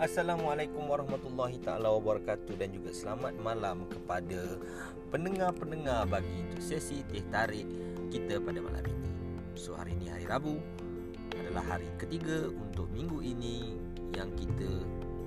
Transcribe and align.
Assalamualaikum 0.00 0.88
warahmatullahi 0.88 1.60
taala 1.60 1.92
wabarakatuh 1.92 2.56
dan 2.56 2.72
juga 2.72 2.88
selamat 2.88 3.36
malam 3.44 3.84
kepada 3.84 4.56
pendengar-pendengar 5.12 6.08
bagi 6.08 6.40
untuk 6.40 6.64
sesi 6.64 7.04
teh 7.12 7.20
tarik 7.28 7.68
kita 8.08 8.40
pada 8.40 8.64
malam 8.64 8.80
ini. 8.80 9.12
So 9.60 9.76
hari 9.76 9.92
ini 10.00 10.08
hari 10.08 10.24
Rabu 10.24 10.56
adalah 11.36 11.76
hari 11.76 11.84
ketiga 12.00 12.48
untuk 12.48 12.88
minggu 12.96 13.20
ini 13.20 13.76
yang 14.16 14.32
kita 14.40 14.72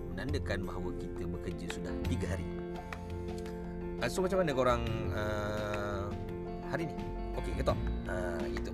menandakan 0.10 0.66
bahawa 0.66 0.90
kita 0.98 1.22
bekerja 1.22 1.66
sudah 1.70 1.94
tiga 2.10 2.34
hari. 2.34 2.50
Uh, 4.02 4.10
so 4.10 4.26
macam 4.26 4.42
mana 4.42 4.58
korang 4.58 4.82
uh, 5.14 6.10
hari 6.74 6.90
ni? 6.90 6.98
Okey 7.38 7.54
ke 7.54 7.62
tak? 7.62 7.78
Uh, 8.10 8.50
itu. 8.50 8.74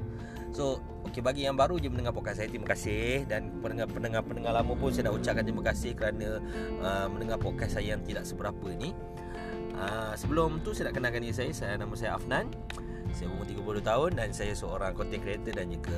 So 0.55 0.79
Okey 1.09 1.25
bagi 1.25 1.49
yang 1.49 1.57
baru 1.57 1.81
je 1.81 1.89
mendengar 1.89 2.13
podcast 2.13 2.37
saya 2.37 2.53
terima 2.53 2.69
kasih 2.69 3.25
dan 3.25 3.49
pendengar-pendengar 3.65 4.53
lama 4.53 4.77
pun 4.77 4.93
saya 4.93 5.09
dah 5.09 5.17
ucapkan 5.17 5.41
terima 5.41 5.65
kasih 5.65 5.97
kerana 5.97 6.37
uh, 6.85 7.09
mendengar 7.09 7.41
podcast 7.41 7.81
saya 7.81 7.97
yang 7.97 8.05
tidak 8.05 8.29
seberapa 8.29 8.69
ni. 8.77 8.93
Uh, 9.73 10.13
sebelum 10.13 10.61
tu 10.61 10.69
saya 10.69 10.93
nak 10.93 11.01
kenalkan 11.01 11.25
diri 11.25 11.33
saya. 11.33 11.49
Saya 11.49 11.81
nama 11.81 11.97
saya 11.97 12.13
Afnan. 12.13 12.53
Saya 13.09 13.25
umur 13.33 13.41
32 13.41 13.81
tahun 13.81 14.09
dan 14.21 14.29
saya 14.37 14.53
seorang 14.53 14.93
content 14.93 15.25
creator 15.25 15.49
dan 15.49 15.73
juga 15.73 15.97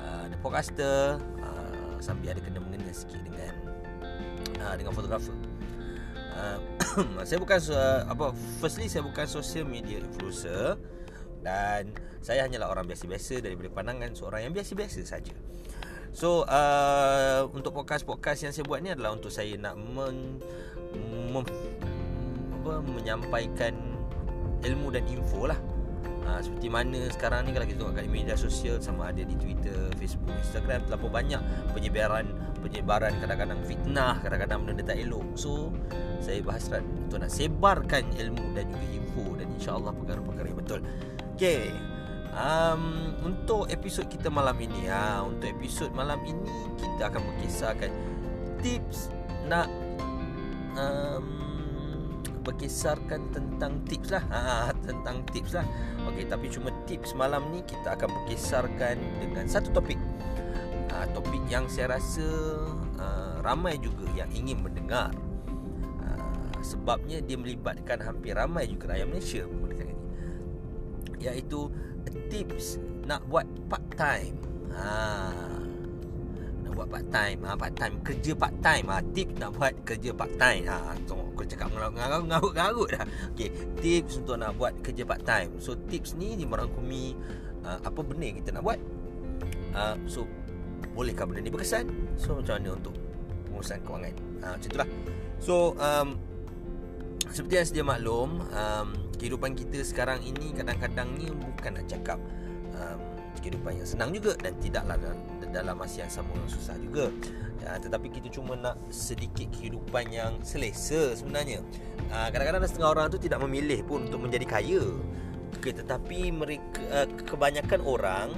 uh, 0.00 0.32
podcaster 0.40 1.20
uh, 1.44 2.00
sambil 2.00 2.32
ada 2.32 2.40
kena 2.40 2.64
mengena 2.64 2.88
sikit 2.88 3.20
dengan 3.20 3.52
uh, 4.64 4.74
dengan 4.80 4.96
fotografer. 4.96 5.36
Uh, 6.32 6.56
saya 7.28 7.36
bukan 7.36 7.60
uh, 7.76 8.00
apa 8.08 8.32
firstly 8.64 8.88
saya 8.88 9.04
bukan 9.04 9.28
social 9.28 9.68
media 9.68 10.00
influencer 10.00 10.80
dan 11.42 11.90
saya 12.18 12.44
hanyalah 12.44 12.68
orang 12.68 12.84
biasa-biasa 12.86 13.40
daripada 13.40 13.70
pandangan 13.70 14.10
seorang 14.12 14.48
yang 14.48 14.52
biasa-biasa 14.54 15.00
saja. 15.06 15.34
So 16.12 16.42
uh, 16.48 17.46
untuk 17.52 17.76
podcast-podcast 17.76 18.48
yang 18.48 18.52
saya 18.52 18.64
buat 18.66 18.80
ni 18.82 18.90
adalah 18.90 19.14
untuk 19.14 19.30
saya 19.30 19.54
nak 19.54 19.76
men, 19.76 20.42
mem, 21.30 21.44
apa, 22.58 22.72
menyampaikan 22.82 23.74
ilmu 24.64 24.88
dan 24.90 25.04
info 25.06 25.46
lah. 25.46 25.60
Ha, 26.28 26.44
seperti 26.44 26.68
mana 26.68 27.08
sekarang 27.08 27.48
ni 27.48 27.56
kalau 27.56 27.64
kita 27.64 27.80
tengok 27.80 27.94
kat 27.96 28.04
media 28.12 28.36
sosial 28.36 28.76
sama 28.84 29.08
ada 29.08 29.24
di 29.24 29.32
Twitter, 29.40 29.88
Facebook, 29.96 30.36
Instagram 30.36 30.84
terlalu 30.84 31.08
banyak 31.08 31.40
penyebaran 31.72 32.28
penyebaran 32.60 33.16
kadang-kadang 33.22 33.60
fitnah, 33.64 34.20
kadang-kadang 34.20 34.60
benda 34.66 34.82
tak 34.84 34.98
elok. 35.00 35.24
So 35.38 35.72
saya 36.20 36.44
berhasrat 36.44 36.84
untuk 36.84 37.22
nak 37.22 37.32
sebarkan 37.32 38.04
ilmu 38.18 38.44
dan 38.52 38.68
juga 38.68 38.86
info 38.92 39.24
dan 39.40 39.46
insya-Allah 39.56 39.92
perkara-perkara 39.96 40.46
yang 40.52 40.58
betul. 40.60 40.80
Okay 41.38 41.70
um, 42.34 43.14
Untuk 43.22 43.70
episod 43.70 44.10
kita 44.10 44.26
malam 44.26 44.58
ini 44.58 44.90
ha, 44.90 45.22
Untuk 45.22 45.46
episod 45.46 45.86
malam 45.94 46.18
ini 46.26 46.50
Kita 46.74 47.14
akan 47.14 47.22
berkisahkan 47.30 47.94
Tips 48.58 49.14
Nak 49.46 49.70
um, 50.74 51.22
Berkisarkan 52.42 53.30
tentang 53.30 53.86
tips 53.86 54.18
lah. 54.18 54.24
Ha, 54.34 54.74
Tentang 54.82 55.22
tips 55.30 55.54
lah. 55.54 55.62
Okay, 56.10 56.26
tapi 56.26 56.50
cuma 56.50 56.74
tips 56.90 57.14
malam 57.14 57.54
ni 57.54 57.62
Kita 57.62 57.94
akan 57.94 58.10
berkisarkan 58.18 58.98
Dengan 59.22 59.46
satu 59.46 59.70
topik. 59.70 60.00
Ha, 60.90 61.06
Topik 61.14 61.46
yang 61.46 61.70
saya 61.70 62.02
rasa 62.02 62.26
uh, 62.98 63.38
Ramai 63.46 63.78
juga 63.78 64.10
yang 64.18 64.26
ingin 64.34 64.58
mendengar. 64.58 65.14
Uh, 66.02 66.50
Sebabnya 66.66 67.22
dia 67.22 67.38
melibatkan 67.38 68.02
hampir 68.02 68.34
ramai 68.34 68.66
juga 68.66 68.90
rakyat 68.90 69.06
Malaysia 69.06 69.46
iaitu 71.22 71.70
tips 72.28 72.80
nak 73.08 73.24
buat 73.28 73.48
part 73.68 73.84
time. 73.96 74.36
Ha. 74.76 75.32
Nak 76.64 76.72
buat 76.76 76.88
part 76.92 77.08
time, 77.08 77.38
ha, 77.48 77.56
part 77.56 77.74
time 77.74 77.94
kerja 78.04 78.32
part 78.36 78.54
time. 78.60 78.86
Ha, 78.92 79.00
tips 79.16 79.34
nak 79.40 79.50
buat 79.56 79.72
kerja 79.88 80.10
part 80.12 80.32
time. 80.36 80.64
Ha, 80.68 80.94
tengok 81.08 81.26
aku 81.34 81.42
cakap 81.48 81.68
ngarut-ngarut 81.72 82.88
dah. 82.92 83.04
Okey, 83.34 83.50
tips 83.80 84.20
untuk 84.20 84.36
nak 84.36 84.54
buat 84.60 84.76
kerja 84.84 85.02
part 85.08 85.24
time. 85.24 85.56
So 85.58 85.74
tips 85.88 86.14
ni 86.20 86.36
dia 86.36 86.44
merangkumi 86.44 87.16
uh, 87.64 87.78
apa 87.80 88.00
benda 88.04 88.28
kita 88.28 88.52
nak 88.54 88.62
buat. 88.64 88.80
Uh, 89.72 89.96
so 90.04 90.28
bolehkah 90.92 91.24
benda 91.24 91.42
ni 91.42 91.50
berkesan? 91.50 91.88
So 92.20 92.38
macam 92.38 92.60
mana 92.60 92.70
untuk 92.76 92.94
pengurusan 93.48 93.78
kewangan? 93.82 94.14
Ha, 94.44 94.46
macam 94.54 94.68
itulah. 94.68 94.88
So 95.38 95.72
um, 95.80 96.27
seperti 97.32 97.54
yang 97.60 97.66
sedia 97.68 97.84
maklum, 97.84 98.40
um, 98.40 98.88
kehidupan 99.20 99.52
kita 99.52 99.84
sekarang 99.84 100.24
ini 100.24 100.54
kadang-kadang 100.56 101.08
ni 101.18 101.28
bukan 101.28 101.76
nak 101.76 101.86
cakap 101.90 102.18
um, 102.72 102.98
kehidupan 103.38 103.78
yang 103.78 103.88
senang 103.88 104.10
juga 104.10 104.34
dan 104.40 104.56
tidaklah 104.58 104.96
dalam 105.52 105.76
masa 105.78 106.04
yang 106.04 106.12
sama 106.12 106.32
susah 106.48 106.76
juga. 106.80 107.12
Ya, 107.58 107.76
tetapi 107.76 108.08
kita 108.08 108.30
cuma 108.32 108.54
nak 108.54 108.78
sedikit 108.88 109.50
kehidupan 109.50 110.14
yang 110.14 110.38
selesa 110.40 111.12
sebenarnya. 111.18 111.60
Uh, 112.08 112.28
kadang-kadang 112.32 112.64
setengah 112.64 112.90
orang 112.94 113.06
tu 113.12 113.18
tidak 113.20 113.42
memilih 113.44 113.82
pun 113.84 114.06
untuk 114.08 114.24
menjadi 114.24 114.46
kaya. 114.46 114.82
Okay, 115.58 115.74
tetapi 115.74 116.30
mereka 116.30 116.80
uh, 116.92 117.08
kebanyakan 117.26 117.80
orang 117.82 118.28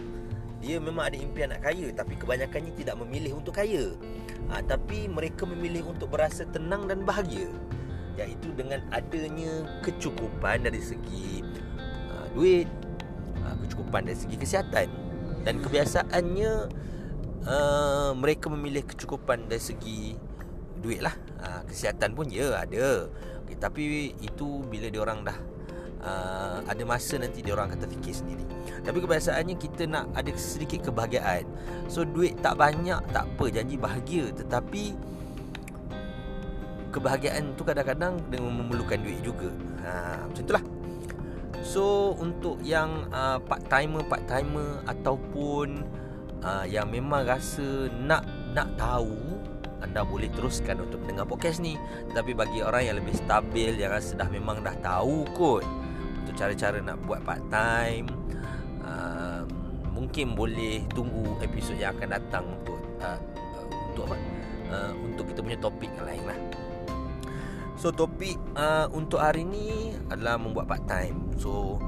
dia 0.60 0.76
memang 0.76 1.08
ada 1.08 1.16
impian 1.16 1.48
nak 1.48 1.64
kaya 1.64 1.88
tapi 1.92 2.20
kebanyakannya 2.20 2.72
tidak 2.74 2.96
memilih 3.00 3.38
untuk 3.38 3.54
kaya. 3.54 3.92
Uh, 4.50 4.62
tapi 4.64 5.06
mereka 5.06 5.44
memilih 5.44 5.86
untuk 5.86 6.10
berasa 6.10 6.42
tenang 6.48 6.88
dan 6.88 7.04
bahagia 7.04 7.52
iaitu 8.18 8.50
dengan 8.56 8.80
adanya 8.90 9.66
kecukupan 9.84 10.66
dari 10.66 10.80
segi 10.82 11.44
uh, 12.10 12.26
duit, 12.34 12.66
uh, 13.44 13.56
kecukupan 13.66 14.08
dari 14.08 14.18
segi 14.18 14.36
kesihatan 14.36 14.88
dan 15.44 15.54
kebiasaannya 15.62 16.52
uh, 17.48 18.10
mereka 18.16 18.52
memilih 18.52 18.84
kecukupan 18.84 19.48
dari 19.48 19.62
segi 19.62 20.16
duit 20.80 21.00
lah. 21.04 21.14
Uh, 21.40 21.60
kesihatan 21.68 22.12
pun 22.16 22.28
ya 22.28 22.56
ada. 22.60 23.08
Okay, 23.46 23.56
tapi 23.56 23.82
itu 24.20 24.64
bila 24.68 24.88
dia 24.92 25.00
orang 25.00 25.24
dah 25.24 25.38
uh, 26.04 26.58
ada 26.64 26.82
masa 26.84 27.20
nanti 27.20 27.40
dia 27.44 27.56
orang 27.56 27.72
akan 27.72 27.80
terfikir 27.88 28.14
sendiri. 28.16 28.44
Tapi 28.80 28.98
kebiasaannya 29.00 29.56
kita 29.60 29.84
nak 29.88 30.12
ada 30.16 30.30
sedikit 30.36 30.90
kebahagiaan. 30.90 31.44
So 31.88 32.04
duit 32.04 32.40
tak 32.40 32.60
banyak 32.60 33.00
tak 33.12 33.24
apa 33.28 33.44
janji 33.52 33.76
bahagia 33.76 34.32
tetapi 34.32 34.96
kebahagiaan 36.90 37.54
tu 37.54 37.62
kadang-kadang 37.62 38.18
dengan 38.28 38.50
memerlukan 38.62 38.98
duit 39.00 39.22
juga. 39.22 39.50
Ha, 39.86 40.26
macam 40.26 40.42
itulah. 40.42 40.64
So 41.60 42.16
untuk 42.18 42.58
yang 42.64 43.06
uh, 43.14 43.38
part 43.38 43.62
timer 43.68 44.02
part 44.08 44.24
timer 44.26 44.80
ataupun 44.88 45.86
uh, 46.42 46.64
yang 46.66 46.88
memang 46.88 47.28
rasa 47.28 47.86
nak 48.00 48.24
nak 48.56 48.74
tahu 48.80 49.40
anda 49.80 50.04
boleh 50.04 50.28
teruskan 50.32 50.84
untuk 50.84 51.00
mendengar 51.00 51.24
podcast 51.24 51.64
ni 51.64 51.72
Tapi 52.12 52.36
bagi 52.36 52.60
orang 52.60 52.84
yang 52.84 52.96
lebih 53.00 53.16
stabil 53.16 53.80
Yang 53.80 53.92
rasa 53.96 54.10
dah 54.20 54.28
memang 54.28 54.60
dah 54.60 54.76
tahu 54.84 55.24
kot 55.32 55.64
Untuk 56.20 56.36
cara-cara 56.36 56.84
nak 56.84 57.00
buat 57.08 57.24
part 57.24 57.40
time 57.48 58.04
uh, 58.84 59.48
Mungkin 59.96 60.36
boleh 60.36 60.84
tunggu 60.92 61.40
episod 61.40 61.80
yang 61.80 61.96
akan 61.96 62.08
datang 62.12 62.44
Untuk 62.60 62.78
uh, 63.00 63.18
untuk 63.90 64.04
apa? 64.12 64.16
Uh, 64.70 64.92
untuk 65.02 65.24
kita 65.32 65.40
punya 65.42 65.58
topik 65.58 65.90
yang 65.98 66.06
lain 66.06 66.24
lah 66.28 66.38
So 67.80 67.88
topik 67.88 68.36
uh, 68.60 68.92
untuk 68.92 69.24
hari 69.24 69.40
ni 69.40 69.96
adalah 70.12 70.36
membuat 70.36 70.68
part 70.68 70.84
time. 70.84 71.32
So 71.40 71.80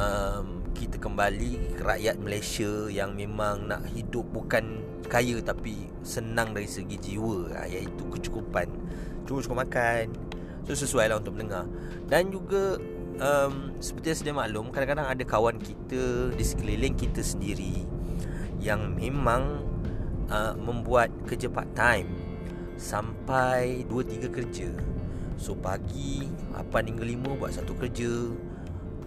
um, 0.00 0.64
kita 0.72 0.96
kembali 0.96 1.76
ke 1.76 1.82
rakyat 1.84 2.16
Malaysia 2.16 2.88
yang 2.88 3.12
memang 3.12 3.68
nak 3.68 3.84
hidup 3.92 4.24
bukan 4.32 4.80
kaya 5.12 5.44
tapi 5.44 5.92
senang 6.00 6.56
dari 6.56 6.64
segi 6.64 6.96
jiwa 6.96 7.52
uh, 7.52 7.68
iaitu 7.68 8.00
kecukupan. 8.16 8.64
Cukup 9.28 9.44
cukup 9.44 9.58
makan. 9.68 10.16
So 10.64 10.72
sesuai 10.72 11.12
lah 11.12 11.20
untuk 11.20 11.36
mendengar. 11.36 11.68
Dan 12.08 12.32
juga 12.32 12.80
um, 13.20 13.76
seperti 13.76 14.08
yang 14.08 14.18
sedia 14.24 14.32
maklum 14.32 14.72
kadang-kadang 14.72 15.04
ada 15.04 15.24
kawan 15.28 15.60
kita 15.60 16.32
di 16.32 16.44
sekeliling 16.48 16.96
kita 16.96 17.20
sendiri 17.20 17.84
yang 18.56 18.96
memang 18.96 19.68
uh, 20.32 20.56
membuat 20.56 21.12
kerja 21.28 21.52
part 21.52 21.68
time 21.76 22.21
Sampai 22.82 23.86
2-3 23.86 24.26
kerja. 24.26 24.66
So 25.38 25.54
pagi 25.54 26.26
8 26.50 26.90
hingga 26.90 27.06
5 27.06 27.38
buat 27.38 27.54
satu 27.54 27.78
kerja. 27.78 28.10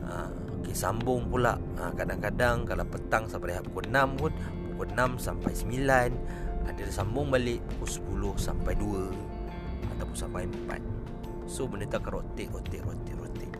Ha, 0.07 0.31
okay, 0.63 0.71
Sambung 0.71 1.27
pula. 1.27 1.59
Ha, 1.75 1.91
Kadang-kadang 1.91 2.63
kalau 2.63 2.87
petang 2.87 3.27
sampai 3.27 3.59
pukul 3.59 3.91
6 3.91 4.15
pun 4.15 4.31
Pukul 4.71 4.87
6 4.95 5.17
sampai 5.17 5.51
9 5.51 6.69
Ada 6.71 6.83
sambung 6.93 7.33
balik 7.33 7.59
pukul 7.79 8.37
10 8.37 8.37
sampai 8.37 8.73
2 8.77 9.95
Ataupun 9.97 10.15
sampai 10.15 10.43
4 10.69 11.49
So 11.49 11.65
benda 11.65 11.89
tu 11.89 11.97
akan 11.97 12.11
rotate, 12.21 12.49
rotate, 12.53 12.81
rotate, 12.85 13.17
rotate. 13.17 13.53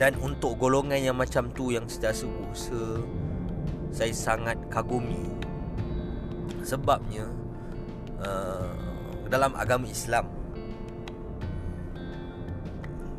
Dan 0.00 0.16
untuk 0.24 0.56
golongan 0.56 0.98
yang 0.98 1.16
macam 1.20 1.52
tu 1.52 1.68
Yang 1.68 2.00
setiasa 2.00 2.24
berusaha 2.24 3.04
Saya 3.92 4.12
sangat 4.16 4.56
kagumi. 4.72 5.28
Sebabnya 6.64 7.41
Uh, 8.22 8.70
dalam 9.26 9.52
agama 9.58 9.88
Islam. 9.90 10.28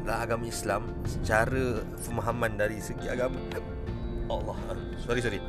Dalam 0.03 0.19
agama 0.19 0.45
Islam 0.47 0.81
secara 1.07 1.83
pemahaman 2.03 2.51
dari 2.59 2.77
segi 2.79 3.07
agama 3.07 3.39
Allah. 4.31 4.57
Sorry 5.03 5.19
sorry. 5.19 5.39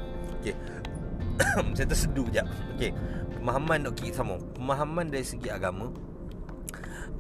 Okey. 0.41 0.55
Saya 1.77 1.87
terseduh 1.87 2.27
sekejap. 2.31 2.47
Okey. 2.79 2.91
Pemahaman 3.39 3.81
Okey 3.93 4.11
sama. 4.15 4.35
Pemahaman 4.57 5.07
dari 5.13 5.27
segi 5.27 5.53
agama 5.53 5.93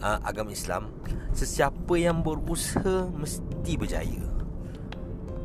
uh, 0.00 0.18
Agama 0.24 0.50
Islam 0.50 0.88
Sesiapa 1.34 1.94
yang 1.98 2.24
berusaha 2.24 3.10
Mesti 3.12 3.72
berjaya. 3.76 4.24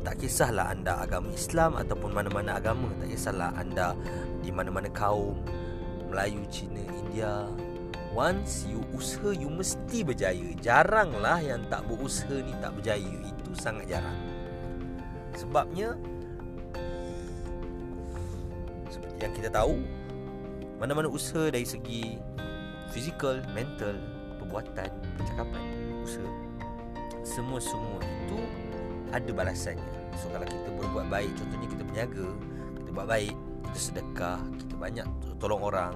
Tak 0.00 0.16
kisahlah 0.24 0.72
anda 0.72 1.04
agama 1.04 1.28
Islam 1.36 1.76
Ataupun 1.76 2.16
mana-mana 2.16 2.56
agama. 2.56 2.88
Tak 3.04 3.12
kisahlah 3.12 3.52
anda 3.60 3.92
Di 4.40 4.48
mana-mana 4.48 4.88
kaum 4.88 5.36
Melayu, 6.10 6.42
Cina, 6.50 6.82
India. 6.82 7.46
Once 8.10 8.66
you 8.66 8.82
usaha 8.90 9.30
You 9.30 9.46
mesti 9.46 10.02
berjaya. 10.02 10.50
Jaranglah 10.58 11.38
yang 11.38 11.62
tak 11.70 11.86
berusaha 11.86 12.42
ni 12.42 12.50
tak 12.58 12.74
berjaya. 12.74 13.14
Itu 13.22 13.54
sangat 13.54 13.86
jarang. 13.86 14.18
Sebabnya 15.38 15.94
Seperti 18.90 19.18
yang 19.22 19.34
kita 19.34 19.48
tahu 19.52 19.78
Mana-mana 20.82 21.06
usaha 21.06 21.48
dari 21.48 21.64
segi 21.64 22.18
Fizikal, 22.90 23.40
mental 23.54 23.94
Perbuatan, 24.42 24.90
percakapan 25.16 25.62
Usaha 26.02 26.30
Semua-semua 27.22 28.02
itu 28.02 28.38
Ada 29.14 29.30
balasannya. 29.30 29.94
So 30.18 30.26
kalau 30.34 30.46
kita 30.50 30.68
berbuat 30.74 31.06
baik 31.06 31.32
Contohnya 31.38 31.68
kita 31.70 31.82
berniaga 31.86 32.28
Kita 32.82 32.90
buat 32.90 33.08
baik 33.08 33.49
Kita 33.68 33.78
sedekah 33.78 34.40
Kita 34.60 34.74
banyak 34.78 35.06
tolong 35.40 35.62
orang 35.64 35.94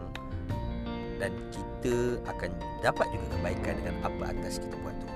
dan 1.19 1.31
kita 1.53 2.19
akan 2.27 2.51
dapat 2.83 3.07
juga 3.13 3.27
kebaikan 3.39 3.75
dengan 3.81 3.97
apa 4.03 4.23
atas 4.35 4.59
kita 4.59 4.75
buat 4.83 4.95
tu. 4.99 5.09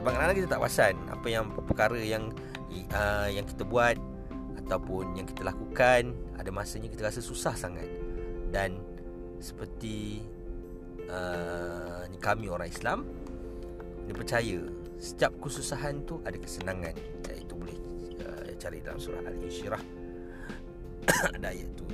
Sebab 0.00 0.10
kadang-kadang 0.16 0.38
kita 0.38 0.48
tak 0.48 0.60
perasan 0.64 0.94
apa 1.12 1.26
yang 1.28 1.44
perkara 1.52 1.98
yang 2.00 2.24
uh, 2.94 3.28
yang 3.28 3.44
kita 3.44 3.62
buat 3.66 3.96
ataupun 4.64 5.18
yang 5.18 5.26
kita 5.26 5.42
lakukan 5.44 6.14
ada 6.38 6.50
masanya 6.54 6.88
kita 6.88 7.10
rasa 7.10 7.20
susah 7.20 7.52
sangat. 7.52 7.84
Dan 8.48 8.80
seperti 9.42 10.24
uh, 11.10 12.06
kami 12.20 12.48
orang 12.48 12.70
Islam 12.70 13.04
ni 14.08 14.12
percaya 14.16 14.62
setiap 14.96 15.36
kesusahan 15.36 16.00
tu 16.08 16.22
ada 16.24 16.36
kesenangan. 16.38 16.96
Itu 17.28 17.60
boleh 17.60 17.76
uh, 18.24 18.56
cari 18.56 18.80
dalam 18.80 18.96
surah 18.96 19.20
Al-Insyirah. 19.26 19.99
Ada 21.36 21.48
ayat 21.54 21.68
tu 21.74 21.84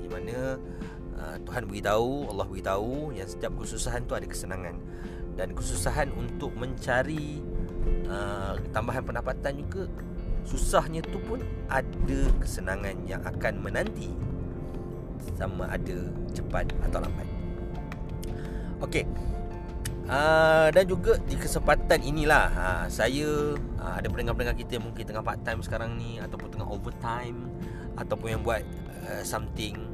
di 0.00 0.08
mana 0.08 0.58
Ah, 1.20 1.36
Tuhan 1.44 1.68
beritahu, 1.68 2.32
Allah 2.32 2.48
beritahu 2.48 3.12
yang 3.12 3.28
setiap 3.28 3.52
kesusahan 3.60 4.08
tu 4.08 4.16
ada 4.16 4.24
kesenangan 4.24 4.72
dan 5.36 5.52
kesusahan 5.52 6.08
untuk 6.16 6.56
mencari 6.56 7.44
uh, 8.08 8.56
tambahan 8.72 9.04
pendapatan 9.04 9.60
juga 9.60 9.84
susahnya 10.48 11.04
tu 11.04 11.20
pun 11.20 11.44
ada 11.68 12.20
kesenangan 12.40 12.96
yang 13.04 13.20
akan 13.28 13.60
menanti 13.60 14.08
sama 15.36 15.68
ada 15.68 16.08
cepat 16.32 16.72
atau 16.88 17.04
lambat. 17.04 17.28
Okey. 18.80 19.04
Uh, 20.08 20.72
dan 20.72 20.88
juga 20.88 21.20
di 21.28 21.36
kesempatan 21.36 22.00
inilah 22.00 22.48
uh, 22.56 22.86
saya 22.88 23.54
uh, 23.76 23.94
ada 24.00 24.08
pendengar-pendengar 24.08 24.56
kita 24.56 24.80
yang 24.80 24.88
mungkin 24.88 25.04
tengah 25.04 25.22
part 25.22 25.38
time 25.44 25.60
sekarang 25.60 26.00
ni 26.00 26.16
ataupun 26.16 26.48
tengah 26.48 26.66
overtime 26.66 27.46
ataupun 27.98 28.38
yang 28.38 28.42
buat 28.42 28.62
uh, 29.08 29.22
something. 29.24 29.90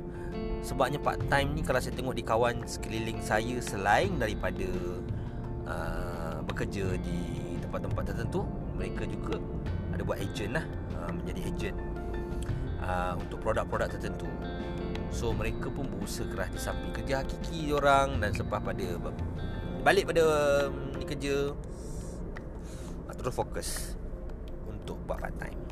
Sebabnya 0.67 0.99
part 0.99 1.21
time 1.31 1.55
ni 1.55 1.63
Kalau 1.63 1.79
saya 1.79 1.95
tengok 1.95 2.15
di 2.17 2.25
kawan 2.27 2.67
sekeliling 2.67 3.23
saya 3.23 3.63
Selain 3.63 4.11
daripada 4.19 4.67
uh, 5.67 6.39
Bekerja 6.43 6.99
di 7.01 7.19
tempat-tempat 7.63 8.15
tertentu 8.15 8.43
Mereka 8.75 9.07
juga 9.07 9.39
Ada 9.95 10.03
buat 10.03 10.19
agent 10.19 10.59
lah 10.59 10.65
uh, 10.99 11.11
Menjadi 11.15 11.41
agent 11.47 11.77
uh, 12.83 13.15
Untuk 13.15 13.39
produk-produk 13.43 13.89
tertentu. 13.95 14.27
So 15.15 15.31
mereka 15.31 15.71
pun 15.71 15.87
berusaha 15.87 16.27
keras 16.27 16.51
Di 16.51 16.61
samping 16.61 16.93
kerja 16.93 17.23
hakiki 17.23 17.71
orang 17.71 18.19
Dan 18.19 18.35
selepas 18.35 18.59
pada 18.59 18.87
Balik 19.87 20.11
pada 20.11 20.23
um, 20.67 20.99
Ni 20.99 21.07
kerja 21.07 21.55
uh, 23.07 23.15
Terus 23.15 23.35
fokus 23.35 23.69
Untuk 24.67 24.99
buat 25.07 25.23
part 25.23 25.37
time 25.39 25.66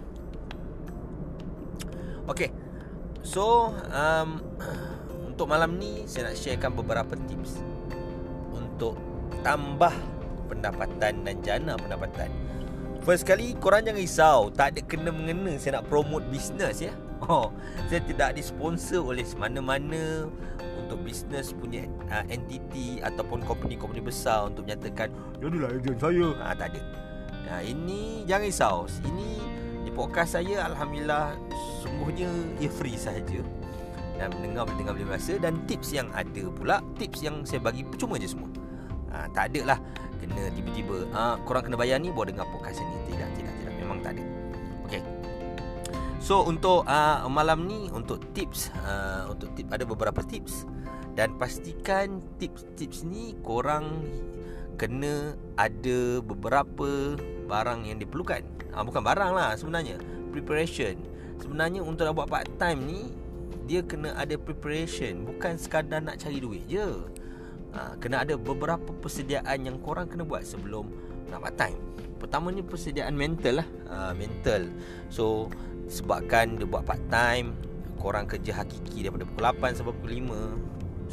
Okay 2.25 2.51
So 3.25 3.73
um, 3.93 4.41
Untuk 5.29 5.49
malam 5.49 5.77
ni 5.77 6.09
Saya 6.09 6.33
nak 6.33 6.37
sharekan 6.41 6.73
beberapa 6.73 7.13
tips 7.29 7.61
Untuk 8.53 8.97
Tambah 9.45 9.93
Pendapatan 10.49 11.25
dan 11.25 11.37
jana 11.45 11.77
pendapatan 11.77 12.33
First 13.05 13.29
kali 13.29 13.53
Korang 13.61 13.85
jangan 13.85 14.01
risau 14.01 14.39
Tak 14.53 14.77
ada 14.77 14.81
kena-mengena 14.85 15.57
Saya 15.61 15.81
nak 15.81 15.89
promote 15.93 16.25
bisnes 16.33 16.81
ya 16.81 16.93
Oh, 17.25 17.49
saya 17.89 18.05
tidak 18.05 18.37
disponsor 18.37 19.01
oleh 19.01 19.25
mana-mana 19.41 20.29
untuk 20.77 21.01
bisnes 21.01 21.57
punya 21.57 21.89
uh, 22.13 22.21
entiti 22.29 23.01
ataupun 23.01 23.41
company-company 23.49 24.05
besar 24.05 24.53
untuk 24.53 24.69
menyatakan 24.69 25.09
jadilah 25.41 25.73
agent 25.73 25.97
saya. 26.05 26.27
Ah 26.37 26.53
tak 26.53 26.77
ada. 26.77 26.85
Nah, 27.49 27.61
ini 27.65 28.29
jangan 28.29 28.45
risau. 28.45 28.85
Ini 29.09 29.35
podcast 29.95 30.35
saya 30.35 30.67
Alhamdulillah 30.67 31.39
Sungguhnya 32.05 32.29
ia 32.61 32.69
free 32.69 33.01
sahaja. 33.01 33.41
Dan 34.21 34.29
mendengar 34.37 34.69
boleh 34.69 34.77
dengar 34.77 34.93
boleh 34.93 35.17
rasa 35.17 35.41
Dan 35.41 35.65
tips 35.65 35.89
yang 35.91 36.13
ada 36.13 36.45
pula 36.53 36.85
Tips 37.01 37.25
yang 37.25 37.49
saya 37.49 37.65
bagi 37.65 37.81
percuma 37.81 38.21
je 38.21 38.29
semua. 38.29 38.53
Ha, 39.09 39.25
Tak 39.33 39.49
ada 39.49 39.73
lah. 39.73 39.79
Kena 40.21 40.53
tiba-tiba 40.53 41.09
ha, 41.17 41.41
Korang 41.49 41.65
kena 41.65 41.81
bayar 41.81 41.97
ni 41.97 42.13
Bawa 42.13 42.29
dengar 42.29 42.45
podcast 42.53 42.85
ni. 42.85 43.09
Tidak, 43.09 43.31
tidak, 43.41 43.55
tidak. 43.57 43.73
Memang 43.81 44.05
tak 44.05 44.21
ada. 44.21 44.25
Okay 44.85 45.01
So 46.21 46.45
untuk 46.45 46.85
uh, 46.85 47.25
malam 47.33 47.65
ni 47.65 47.89
Untuk 47.89 48.21
tips 48.37 48.69
uh, 48.85 49.33
Untuk 49.33 49.57
tip 49.57 49.73
Ada 49.73 49.89
beberapa 49.89 50.21
tips. 50.21 50.69
Dan 51.17 51.41
pastikan 51.41 52.21
Tips-tips 52.37 53.09
ni 53.09 53.33
Korang 53.41 54.05
Kena 54.77 55.33
ada 55.57 56.19
beberapa 56.19 57.17
barang 57.47 57.87
yang 57.89 57.97
diperlukan. 57.97 58.43
Ha, 58.75 58.83
Bukan 58.83 59.07
barang 59.07 59.31
lah 59.31 59.55
sebenarnya. 59.55 60.03
Preparation 60.35 61.14
Sebenarnya 61.43 61.81
untuk 61.83 62.07
nak 62.07 62.15
buat 62.15 62.29
part 62.31 62.49
time 62.61 62.81
ni 62.87 63.01
Dia 63.65 63.81
kena 63.81 64.13
ada 64.15 64.37
preparation. 64.37 65.25
Bukan 65.25 65.57
sekadar 65.57 66.05
nak 66.05 66.21
cari 66.21 66.37
duit 66.37 66.69
je. 66.69 66.85
Ha, 67.75 67.97
Kena 67.97 68.23
ada 68.23 68.37
beberapa 68.37 68.93
persediaan 69.01 69.67
yang 69.67 69.81
korang 69.81 70.07
kena 70.07 70.23
buat 70.23 70.45
sebelum 70.45 70.93
nak 71.33 71.41
part 71.49 71.57
time. 71.57 71.81
Pertama 72.21 72.53
ni 72.53 72.61
persediaan 72.61 73.17
mental 73.17 73.65
lah. 73.65 73.69
Ha, 73.89 73.97
Mental. 74.13 74.69
So 75.09 75.49
sebabkan 75.89 76.61
dia 76.61 76.69
buat 76.69 76.85
part 76.85 77.01
time 77.13 77.57
Korang 78.01 78.29
kerja 78.29 78.57
hakiki 78.61 79.05
daripada 79.05 79.25
pukul 79.29 79.45
8 79.49 79.81
sampai 79.81 79.93
pukul 79.97 80.13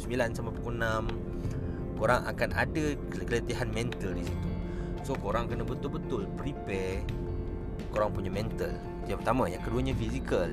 9 0.00 0.36
sampai 0.36 0.52
pukul 0.52 0.74
6 0.76 2.00
Korang 2.00 2.20
akan 2.24 2.50
ada 2.52 2.84
keletihan 3.12 3.68
mental 3.70 4.12
di 4.16 4.24
situ. 4.26 4.50
So 5.02 5.16
korang 5.16 5.48
kena 5.48 5.64
betul-betul 5.64 6.28
prepare 6.36 7.00
Korang 7.92 8.12
punya 8.12 8.28
mental 8.28 8.91
Yang 9.06 9.18
pertama 9.24 9.44
Yang 9.50 9.62
keduanya 9.68 9.94
physical 9.96 10.48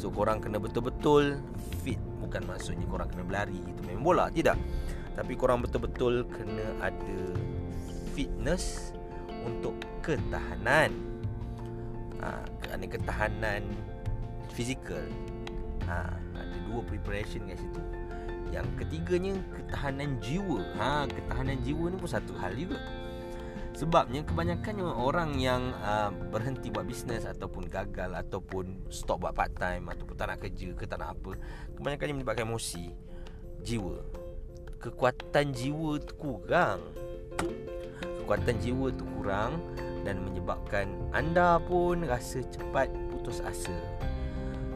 So 0.00 0.08
korang 0.08 0.40
kena 0.40 0.56
betul-betul 0.56 1.36
fit. 1.84 2.00
Bukan 2.24 2.48
maksudnya 2.48 2.86
korang 2.88 3.08
kena 3.12 3.24
berlari 3.26 3.58
Itu 3.60 3.80
main 3.84 4.00
bola 4.00 4.32
Tidak. 4.32 4.56
Tapi 5.16 5.32
korang 5.36 5.60
betul-betul 5.60 6.24
kena 6.28 6.66
ada 6.80 7.20
Fitness 8.16 8.96
Untuk 9.44 9.76
ketahanan. 10.00 10.92
Ha, 12.20 12.44
Kerana 12.64 12.84
ketahanan 12.88 13.62
Physical 14.52 15.04
ha, 15.84 16.08
Ada 16.36 16.56
dua 16.68 16.80
preparation 16.84 17.44
kat 17.48 17.60
situ. 17.60 17.80
Yang 18.50 18.66
ketiganya 18.80 19.34
Ketahanan 19.52 20.16
jiwa. 20.24 20.60
Ha, 20.80 21.04
Ketahanan 21.08 21.60
jiwa 21.60 21.92
ni 21.92 21.96
pun 22.00 22.08
satu 22.08 22.32
hal 22.40 22.56
juga 22.56 22.80
Sebabnya 23.80 24.20
kebanyakan 24.28 24.84
orang 24.92 25.40
yang 25.40 25.72
uh, 25.80 26.12
berhenti 26.12 26.68
buat 26.68 26.84
bisnes 26.84 27.24
ataupun 27.24 27.64
gagal 27.72 28.12
ataupun 28.12 28.92
stop 28.92 29.24
buat 29.24 29.32
part 29.32 29.56
time 29.56 29.88
ataupun 29.88 30.20
tak 30.20 30.28
nak 30.28 30.38
kerja 30.44 30.76
ke 30.76 30.84
tak 30.84 31.00
nak 31.00 31.16
apa, 31.16 31.32
kebanyakan 31.80 32.20
menyebabkan 32.20 32.44
emosi, 32.44 32.92
jiwa. 33.64 34.04
Kekuatan 34.84 35.56
jiwa 35.56 35.96
tu 35.96 36.12
kurang. 36.20 36.92
Kekuatan 38.20 38.60
jiwa 38.60 38.92
tu 38.92 39.08
kurang 39.16 39.56
dan 40.04 40.28
menyebabkan 40.28 40.84
anda 41.16 41.56
pun 41.64 42.04
rasa 42.04 42.44
cepat 42.52 42.92
putus 43.08 43.40
asa. 43.40 43.80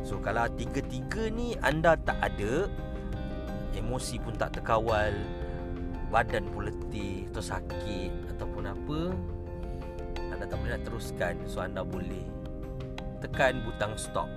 So 0.01 0.17
kalau 0.17 0.49
tiga-tiga 0.57 1.29
ni 1.29 1.61
anda 1.61 2.01
tak 2.01 2.17
ada, 2.25 2.73
emosi 3.77 4.17
pun 4.17 4.33
tak 4.33 4.57
terkawal, 4.57 5.13
badan 6.14 6.47
pun 6.54 6.71
letih 6.71 7.26
atau 7.35 7.42
sakit 7.42 8.38
ataupun 8.38 8.71
apa 8.71 9.11
anda 10.30 10.47
tak 10.47 10.62
boleh 10.62 10.78
nak 10.78 10.83
teruskan. 10.87 11.35
So 11.50 11.59
anda 11.59 11.83
boleh 11.83 12.23
tekan 13.18 13.66
butang 13.66 13.99
stop. 13.99 14.30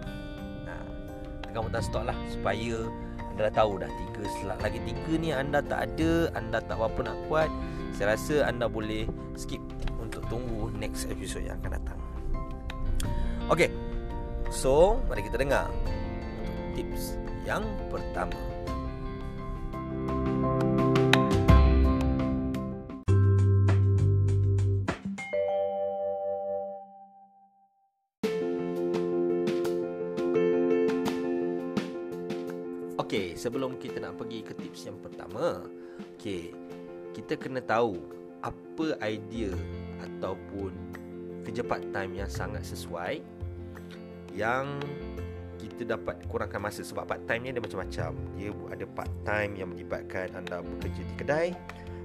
Nah, 0.65 0.81
tekan 1.45 1.69
butang 1.69 1.85
stop 1.85 2.03
lah 2.09 2.17
supaya 2.33 2.89
anda 3.29 3.53
dah 3.53 3.53
tahu 3.53 3.77
dah 3.77 3.89
tiga 3.93 4.23
selat 4.41 4.57
lagi. 4.65 4.81
Tiga 4.81 5.13
ni 5.21 5.29
anda 5.29 5.61
tak 5.61 5.93
ada 5.93 6.33
anda 6.33 6.57
tak 6.57 6.81
apa-apa 6.81 7.13
nak 7.13 7.17
buat 7.29 7.49
saya 7.93 8.17
rasa 8.17 8.49
anda 8.49 8.65
boleh 8.65 9.05
skip 9.37 9.61
untuk 10.01 10.25
tunggu 10.29 10.73
next 10.73 11.05
episode 11.13 11.45
yang 11.45 11.61
akan 11.61 11.77
datang. 11.77 11.99
Okay 13.47 13.69
So 14.51 14.99
Mari 15.07 15.23
kita 15.23 15.39
dengar 15.39 15.71
Tips 16.75 17.17
yang 17.47 17.63
pertama. 17.87 18.56
Sebelum 33.47 33.79
kita 33.79 34.03
nak 34.03 34.19
pergi 34.19 34.43
ke 34.43 34.51
tips 34.59 34.91
yang 34.91 34.99
pertama, 34.99 35.63
okey, 36.19 36.51
kita 37.15 37.39
kena 37.39 37.63
tahu 37.63 37.95
apa 38.43 38.99
idea 39.07 39.55
ataupun 40.03 40.75
kerja 41.47 41.63
part 41.63 41.79
time 41.95 42.19
yang 42.19 42.27
sangat 42.27 42.67
sesuai 42.67 43.23
yang 44.35 44.75
kita 45.63 45.95
dapat 45.95 46.19
kurangkan 46.27 46.59
masa 46.59 46.83
sebab 46.83 47.07
part 47.07 47.23
time 47.23 47.47
ni 47.47 47.49
ada 47.55 47.63
macam-macam. 47.63 48.11
Dia 48.35 48.51
ada 48.51 48.85
part 48.91 49.13
time 49.23 49.55
yang 49.55 49.71
melibatkan 49.71 50.27
anda 50.35 50.59
bekerja 50.59 51.01
di 51.07 51.15
kedai, 51.15 51.47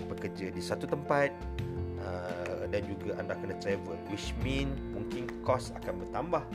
bekerja 0.07 0.47
di 0.55 0.63
satu 0.63 0.87
tempat 0.87 1.35
uh, 2.07 2.71
dan 2.71 2.87
juga 2.87 3.19
anda 3.19 3.35
kena 3.35 3.59
travel 3.59 3.99
which 4.15 4.31
mean 4.47 4.71
mungkin 4.95 5.27
kos 5.43 5.75
akan 5.75 6.07
bertambah 6.07 6.47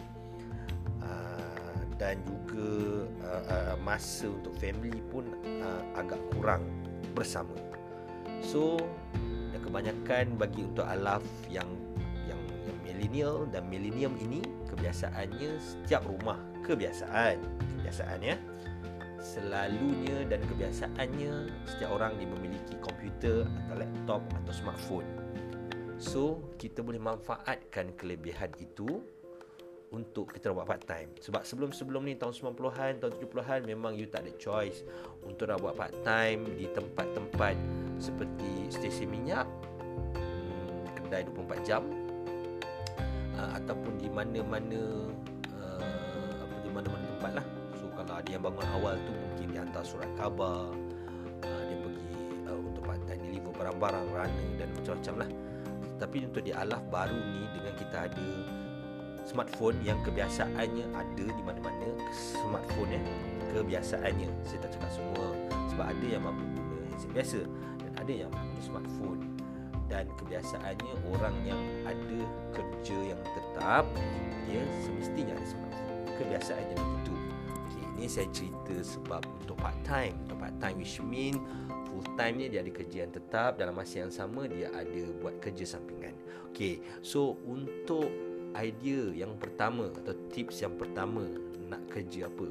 dan 2.08 2.24
juga 2.24 3.04
uh, 3.28 3.44
uh, 3.52 3.76
masa 3.84 4.32
untuk 4.32 4.56
family 4.64 5.04
pun 5.12 5.28
uh, 5.60 5.84
agak 6.00 6.24
kurang 6.32 6.64
bersama. 7.12 7.52
So, 8.40 8.80
dan 9.52 9.60
kebanyakan 9.60 10.40
bagi 10.40 10.64
untuk 10.64 10.88
alaf 10.88 11.26
yang 11.52 11.68
yang 12.32 12.40
yang 12.64 12.78
millennial 12.88 13.44
dan 13.52 13.68
millennium 13.68 14.16
ini 14.24 14.40
kebiasaannya 14.72 15.60
setiap 15.60 16.08
rumah 16.08 16.40
kebiasaan 16.64 17.44
kebiasaan 17.76 18.20
ya 18.24 18.40
selalunya 19.20 20.24
dan 20.32 20.40
kebiasaannya 20.48 21.52
setiap 21.68 21.92
orang 21.92 22.16
dia 22.16 22.30
memiliki 22.32 22.80
komputer 22.80 23.44
atau 23.44 23.76
laptop 23.76 24.22
atau 24.32 24.54
smartphone. 24.56 25.08
So, 25.98 26.54
kita 26.62 26.86
boleh 26.86 27.02
manfaatkan 27.02 27.98
kelebihan 27.98 28.54
itu 28.62 29.02
untuk 29.96 30.36
kita 30.36 30.52
buat 30.52 30.68
part 30.68 30.84
time. 30.84 31.16
Sebab 31.24 31.48
sebelum-sebelum 31.48 32.04
ni 32.04 32.20
tahun 32.20 32.36
90-an 32.36 33.00
tahun 33.00 33.14
70-an 33.24 33.60
memang 33.64 33.96
you 33.96 34.12
tak 34.12 34.28
ada 34.28 34.34
choice 34.36 34.84
untuk 35.24 35.48
nak 35.48 35.64
buat 35.64 35.80
part 35.80 35.96
time 36.04 36.44
di 36.60 36.68
tempat-tempat 36.68 37.56
seperti 37.96 38.68
stesen 38.68 39.08
minyak 39.08 39.48
hmm, 40.16 40.92
kedai 41.00 41.24
24 41.24 41.64
jam 41.64 41.84
uh, 43.40 43.52
ataupun 43.56 43.96
di 43.96 44.12
mana-mana 44.12 45.08
uh, 45.56 46.32
apa 46.44 46.56
di 46.60 46.70
mana-mana 46.74 47.06
tempat 47.16 47.32
lah. 47.40 47.46
So 47.80 47.88
kalau 47.96 48.20
ada 48.20 48.28
yang 48.28 48.44
bangun 48.44 48.68
awal 48.76 49.00
tu 49.08 49.14
mungkin 49.16 49.46
dia 49.56 49.64
hantar 49.64 49.84
surat 49.88 50.12
khabar 50.20 50.68
uh, 51.48 51.62
dia 51.64 51.78
pergi 51.80 52.12
untuk 52.52 52.84
part 52.84 53.00
time 53.08 53.24
deliver 53.24 53.56
barang-barang 53.56 54.08
runner 54.12 54.50
dan 54.60 54.68
macam-macam 54.76 55.16
lah. 55.24 55.30
Tapi 55.98 56.18
untuk 56.30 56.44
di 56.46 56.52
alaf 56.54 56.84
baru 56.92 57.18
ni 57.18 57.42
dengan 57.56 57.74
kita 57.74 58.06
ada 58.06 58.28
smartphone 59.28 59.76
yang 59.84 60.00
kebiasaannya 60.08 60.86
ada 60.96 61.26
di 61.28 61.44
mana-mana. 61.44 61.88
Smartphone 62.16 62.96
ya 62.96 63.02
kebiasaannya. 63.52 64.30
Saya 64.48 64.60
tak 64.64 64.80
cakap 64.80 64.92
semua 64.96 65.28
sebab 65.68 65.86
ada 65.92 66.06
yang 66.08 66.24
mampu 66.24 66.44
guna 66.56 66.88
handset 66.88 67.12
biasa 67.12 67.40
dan 67.84 67.92
ada 68.00 68.14
yang 68.16 68.30
guna 68.32 68.62
smartphone. 68.64 69.22
Dan 69.88 70.04
kebiasaannya 70.20 70.94
orang 71.16 71.36
yang 71.48 71.62
ada 71.88 72.20
kerja 72.52 73.16
yang 73.16 73.22
tetap 73.24 73.88
dia 74.48 74.64
semestinya 74.84 75.36
ada 75.36 75.48
smartphone. 75.48 76.00
Kebiasaannya 76.18 76.76
begitu. 76.76 77.16
Okay, 77.68 77.84
ini 78.00 78.08
saya 78.08 78.28
cerita 78.32 78.76
sebab 78.84 79.24
untuk 79.44 79.56
part 79.60 79.80
time. 79.84 80.16
Untuk 80.28 80.40
part 80.40 80.56
time 80.60 80.76
which 80.80 81.00
mean 81.04 81.40
full 81.88 82.04
time 82.20 82.40
dia 82.40 82.60
ada 82.60 82.72
kerja 82.72 83.08
yang 83.08 83.14
tetap 83.16 83.56
dalam 83.56 83.76
masa 83.76 84.04
yang 84.04 84.12
sama 84.12 84.48
dia 84.48 84.72
ada 84.76 85.04
buat 85.24 85.40
kerja 85.40 85.80
sampingan. 85.80 86.16
Okay, 86.52 86.84
so 87.00 87.40
untuk 87.48 88.12
idea 88.56 89.26
yang 89.26 89.36
pertama 89.36 89.92
atau 89.92 90.16
tips 90.32 90.64
yang 90.64 90.76
pertama 90.80 91.28
nak 91.68 91.84
kerja 91.92 92.32
apa 92.32 92.48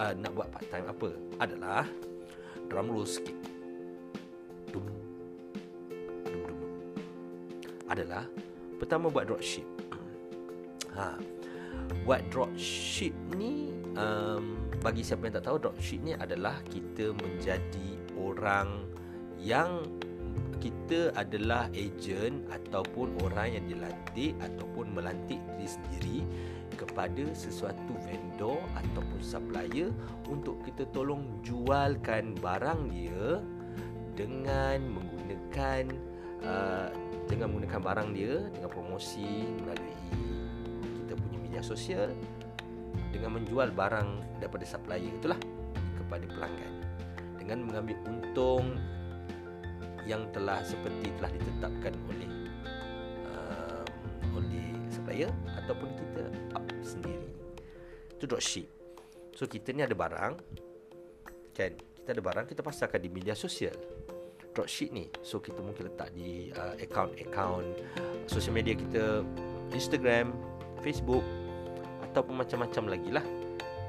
uh, 0.00 0.12
nak 0.16 0.32
buat 0.34 0.48
part 0.50 0.66
time 0.72 0.86
apa 0.88 1.10
adalah 1.42 1.84
drum 2.68 2.90
roll 2.90 3.06
sikit. 3.06 3.36
Dum, 4.72 4.86
dum, 6.26 6.40
dum, 6.48 6.60
adalah 7.86 8.24
pertama 8.80 9.12
buat 9.12 9.28
dropship. 9.28 9.66
Ha. 10.94 11.18
Buat 12.06 12.30
dropship 12.30 13.10
ni 13.34 13.74
um, 13.98 14.62
bagi 14.78 15.02
siapa 15.02 15.26
yang 15.26 15.34
tak 15.42 15.50
tahu 15.50 15.58
dropship 15.58 15.98
ni 16.06 16.14
adalah 16.14 16.62
kita 16.70 17.10
menjadi 17.18 17.98
orang 18.14 18.86
yang 19.42 19.82
kita 20.58 21.14
adalah 21.14 21.70
ejen 21.74 22.44
ataupun 22.50 23.14
orang 23.26 23.58
yang 23.58 23.64
dilantik 23.66 24.32
ataupun 24.42 24.94
melantik 24.94 25.38
diri 25.54 25.68
sendiri 25.68 26.18
kepada 26.74 27.24
sesuatu 27.32 27.94
vendor 28.02 28.58
ataupun 28.74 29.20
supplier 29.22 29.90
untuk 30.26 30.58
kita 30.66 30.86
tolong 30.90 31.38
jualkan 31.46 32.34
barang 32.38 32.90
dia 32.90 33.42
dengan 34.14 34.94
menggunakan 34.94 35.82
uh, 36.42 36.88
dengan 37.30 37.46
menggunakan 37.54 37.80
barang 37.82 38.08
dia 38.14 38.34
dengan 38.52 38.70
promosi 38.70 39.48
melalui 39.62 39.96
kita 41.04 41.14
punya 41.18 41.38
media 41.40 41.62
sosial 41.62 42.10
dengan 43.14 43.38
menjual 43.38 43.70
barang 43.70 44.42
daripada 44.42 44.66
supplier 44.66 45.06
itulah 45.06 45.38
kepada 46.02 46.26
pelanggan. 46.26 46.74
Dengan 47.38 47.58
mengambil 47.62 47.96
untung 48.08 48.74
yang 50.04 50.28
telah 50.36 50.60
seperti 50.60 51.08
telah 51.16 51.32
ditetapkan 51.32 51.94
oleh 52.12 52.30
uh, 53.28 53.84
oleh 54.36 54.68
supplier 54.92 55.32
ataupun 55.64 55.88
kita 55.96 56.24
up 56.56 56.64
sendiri. 56.84 57.32
Itu 58.14 58.28
dropship. 58.28 58.68
So 59.34 59.48
kita 59.48 59.74
ni 59.74 59.82
ada 59.82 59.96
barang 59.96 60.34
kan 61.54 61.72
kita 61.74 62.08
ada 62.14 62.22
barang 62.22 62.46
kita 62.50 62.60
pasarkan 62.60 63.00
di 63.00 63.10
media 63.10 63.32
sosial. 63.32 63.74
Dropship 64.54 64.94
ni 64.94 65.10
so 65.24 65.42
kita 65.42 65.58
mungkin 65.58 65.90
letak 65.90 66.14
di 66.14 66.52
uh, 66.54 66.78
account-account 66.78 67.66
sosial 68.30 68.54
media 68.54 68.78
kita 68.78 69.26
Instagram, 69.74 70.30
Facebook 70.84 71.24
ataupun 72.10 72.38
macam-macam 72.44 72.84
lagi 72.94 73.10
lah. 73.10 73.26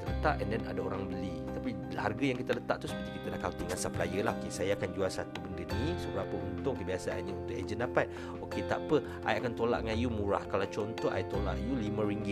Letak 0.05 0.41
and 0.41 0.49
then 0.53 0.63
ada 0.65 0.81
orang 0.81 1.05
beli 1.05 1.37
tapi 1.65 1.97
harga 1.97 2.21
yang 2.29 2.37
kita 2.37 2.51
letak 2.61 2.77
tu 2.77 2.85
seperti 2.85 3.09
kita 3.17 3.27
dah 3.33 3.39
counting 3.41 3.65
dengan 3.65 3.81
supplier 3.81 4.21
lah. 4.21 4.37
Okay, 4.37 4.51
saya 4.53 4.71
akan 4.77 4.89
jual 4.93 5.09
satu 5.09 5.41
benda 5.41 5.65
ni 5.65 5.97
seberapa 5.97 6.37
untung 6.37 6.77
kebiasaannya 6.77 7.33
untuk 7.33 7.57
ejen 7.57 7.81
dapat. 7.81 8.05
Okey 8.45 8.69
tak 8.69 8.85
apa 8.85 9.01
I 9.25 9.41
akan 9.41 9.57
tolak 9.57 9.81
dengan 9.81 9.97
you 9.97 10.13
murah. 10.13 10.45
Kalau 10.45 10.69
contoh 10.69 11.09
I 11.09 11.25
tolak 11.25 11.57
you 11.57 11.73
RM5 11.73 12.29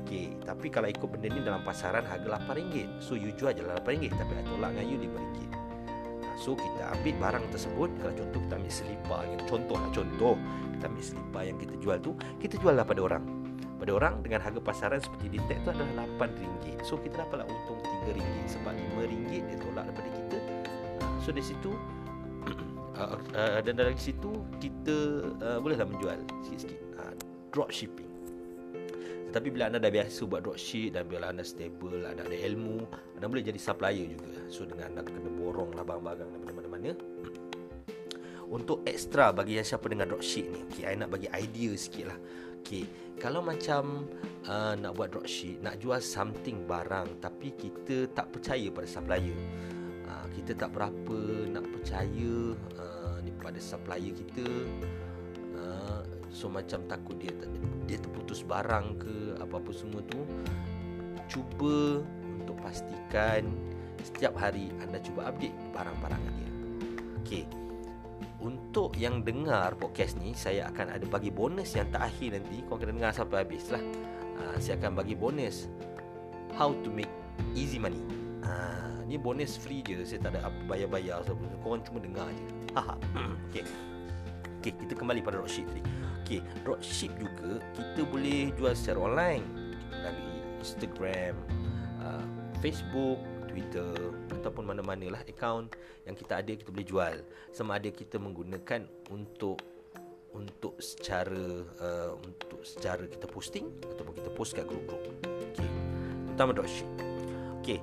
Okey, 0.00 0.32
tapi 0.48 0.72
kalau 0.72 0.88
ikut 0.88 1.04
benda 1.12 1.28
ni 1.28 1.44
dalam 1.44 1.60
pasaran 1.60 2.08
harga 2.08 2.40
RM8 2.40 3.04
so 3.04 3.20
you 3.20 3.36
jual 3.36 3.52
je 3.52 3.60
lah 3.60 3.76
RM8 3.84 4.16
tapi 4.16 4.32
I 4.32 4.44
tolak 4.48 4.72
dengan 4.72 4.86
you 4.88 4.96
RM5 4.96 5.38
So 6.40 6.56
kita 6.56 6.96
ambil 6.96 7.14
barang 7.20 7.44
tersebut. 7.52 7.88
Kalau 8.00 8.14
contoh 8.16 8.40
kita 8.48 8.54
ambil 8.56 8.72
selipar 8.72 9.20
Contoh 9.44 9.76
lah 9.76 9.90
contoh. 9.92 10.34
Kita 10.72 10.84
ambil 10.88 11.04
selipar 11.04 11.42
yang 11.44 11.58
kita 11.60 11.74
jual 11.84 12.00
tu 12.00 12.16
Kita 12.40 12.56
jual 12.56 12.80
lah 12.80 12.88
pada 12.88 13.04
orang 13.04 13.39
pada 13.80 13.92
orang 13.96 14.14
dengan 14.20 14.44
harga 14.44 14.60
pasaran 14.60 15.00
seperti 15.00 15.40
tag 15.48 15.58
tu 15.64 15.72
adalah 15.72 16.04
RM8 16.20 16.84
so 16.84 17.00
kita 17.00 17.24
dapatlah 17.24 17.48
untung 17.48 17.80
RM3 17.80 18.20
sebab 18.44 18.72
RM5 19.00 19.32
dia 19.32 19.56
tolak 19.56 19.84
daripada 19.88 20.10
kita 20.12 20.38
so 21.24 21.28
dari 21.32 21.46
situ 21.48 21.70
uh, 23.00 23.16
uh, 23.16 23.58
dan 23.64 23.74
dari 23.80 23.96
situ 23.96 24.30
kita 24.60 24.96
uh, 25.40 25.58
bolehlah 25.58 25.88
menjual 25.88 26.20
sikit-sikit 26.44 26.80
uh, 27.00 27.14
drop 27.48 27.72
shipping 27.72 28.10
tetapi 29.30 29.54
bila 29.54 29.70
anda 29.70 29.78
dah 29.78 29.94
biasa 29.94 30.26
buat 30.26 30.42
dropship 30.42 30.98
dan 30.98 31.06
bila 31.06 31.30
anda 31.30 31.46
stable, 31.46 32.02
anda 32.02 32.26
ada 32.26 32.34
ilmu, 32.34 32.82
anda 33.14 33.30
boleh 33.30 33.46
jadi 33.46 33.62
supplier 33.62 34.10
juga. 34.10 34.26
So 34.50 34.66
dengan 34.66 34.90
anda 34.90 35.06
kena 35.06 35.30
borong 35.30 35.70
lah 35.78 35.86
barang-barang 35.86 36.34
daripada 36.34 36.52
mana-mana. 36.58 36.90
Untuk 38.58 38.82
extra 38.82 39.30
bagi 39.30 39.54
yang 39.54 39.62
siapa 39.62 39.86
dengan 39.86 40.10
dropship 40.10 40.50
ni, 40.50 40.66
okay, 40.66 40.90
I 40.90 40.98
nak 40.98 41.14
bagi 41.14 41.30
idea 41.30 41.70
sikit 41.78 42.10
lah. 42.10 42.18
Okay, 42.60 42.84
kalau 43.16 43.40
macam 43.40 44.04
uh, 44.44 44.76
nak 44.76 44.92
buat 44.92 45.16
dropship, 45.16 45.64
nak 45.64 45.80
jual 45.80 45.98
something 45.98 46.68
barang 46.68 47.18
tapi 47.24 47.56
kita 47.56 48.04
tak 48.12 48.28
percaya 48.36 48.68
pada 48.68 48.84
supplier. 48.84 49.36
Uh, 50.04 50.26
kita 50.36 50.52
tak 50.52 50.76
berapa 50.76 51.18
nak 51.48 51.64
percaya 51.72 52.54
uh, 52.76 53.16
ni 53.24 53.32
pada 53.32 53.56
supplier 53.56 54.12
kita. 54.12 54.46
Uh, 55.56 56.04
so 56.28 56.52
macam 56.52 56.84
takut 56.84 57.16
dia 57.16 57.32
dia 57.88 57.96
terputus 57.98 58.44
barang 58.44 59.00
ke 59.00 59.40
apa-apa 59.40 59.72
semua 59.72 60.04
tu. 60.04 60.20
Cuba 61.32 62.04
untuk 62.44 62.60
pastikan 62.60 63.48
setiap 64.04 64.36
hari 64.36 64.68
anda 64.84 65.00
cuba 65.00 65.32
update 65.32 65.56
barang-barang 65.72 66.22
dia. 66.28 66.50
Okey 67.24 67.69
untuk 68.40 68.96
yang 68.96 69.20
dengar 69.20 69.76
podcast 69.76 70.16
ni 70.16 70.32
saya 70.32 70.72
akan 70.72 70.96
ada 70.96 71.04
bagi 71.04 71.28
bonus 71.28 71.76
yang 71.76 71.88
tak 71.92 72.08
akhir 72.08 72.40
nanti. 72.40 72.64
Kau 72.64 72.80
kena 72.80 72.96
dengar 72.96 73.12
sampai 73.12 73.44
habis 73.44 73.68
lah. 73.68 73.82
Ha, 74.40 74.56
saya 74.56 74.80
akan 74.80 74.96
bagi 74.96 75.12
bonus 75.12 75.68
how 76.56 76.72
to 76.80 76.88
make 76.88 77.12
easy 77.52 77.76
money. 77.76 78.00
Ha, 78.44 78.88
Ni 79.10 79.18
bonus 79.18 79.58
free 79.58 79.82
je. 79.82 80.06
Saya 80.06 80.22
tak 80.30 80.38
ada 80.38 80.48
bayar-bayar 80.70 81.26
so, 81.26 81.34
Korang 81.66 81.82
cuma 81.82 81.98
dengar 81.98 82.30
je. 82.30 82.44
Haha. 82.78 82.94
Okay 83.50 83.66
Okay 84.62 84.72
kita 84.86 84.92
kembali 84.94 85.20
pada 85.24 85.42
dropship 85.42 85.66
tadi. 85.66 85.82
Okay 86.22 86.40
dropship 86.62 87.10
juga 87.18 87.58
Kita 87.74 88.06
boleh 88.06 88.54
jual 88.54 88.70
secara 88.76 89.02
online 89.02 89.42
Dari 89.90 90.28
Instagram 90.62 91.34
uh, 92.04 92.22
Facebook 92.62 93.18
Twitter 93.50 93.90
Ataupun 94.40 94.64
mana-mana 94.64 95.20
lah 95.20 95.22
Account 95.28 95.76
Yang 96.08 96.24
kita 96.24 96.40
ada 96.40 96.52
Kita 96.56 96.72
boleh 96.72 96.88
jual 96.88 97.14
Sama 97.52 97.76
ada 97.76 97.92
kita 97.92 98.16
menggunakan 98.16 98.88
Untuk 99.12 99.60
untuk 100.30 100.78
secara 100.78 101.66
uh, 101.82 102.14
untuk 102.22 102.62
secara 102.62 103.02
kita 103.06 103.26
posting 103.26 103.66
ataupun 103.82 104.14
kita 104.14 104.30
post 104.34 104.54
kat 104.54 104.66
grup-grup. 104.66 105.02
Okey. 105.26 105.66
Terutama 106.30 106.50
dropship. 106.54 106.88
Okey. 107.62 107.78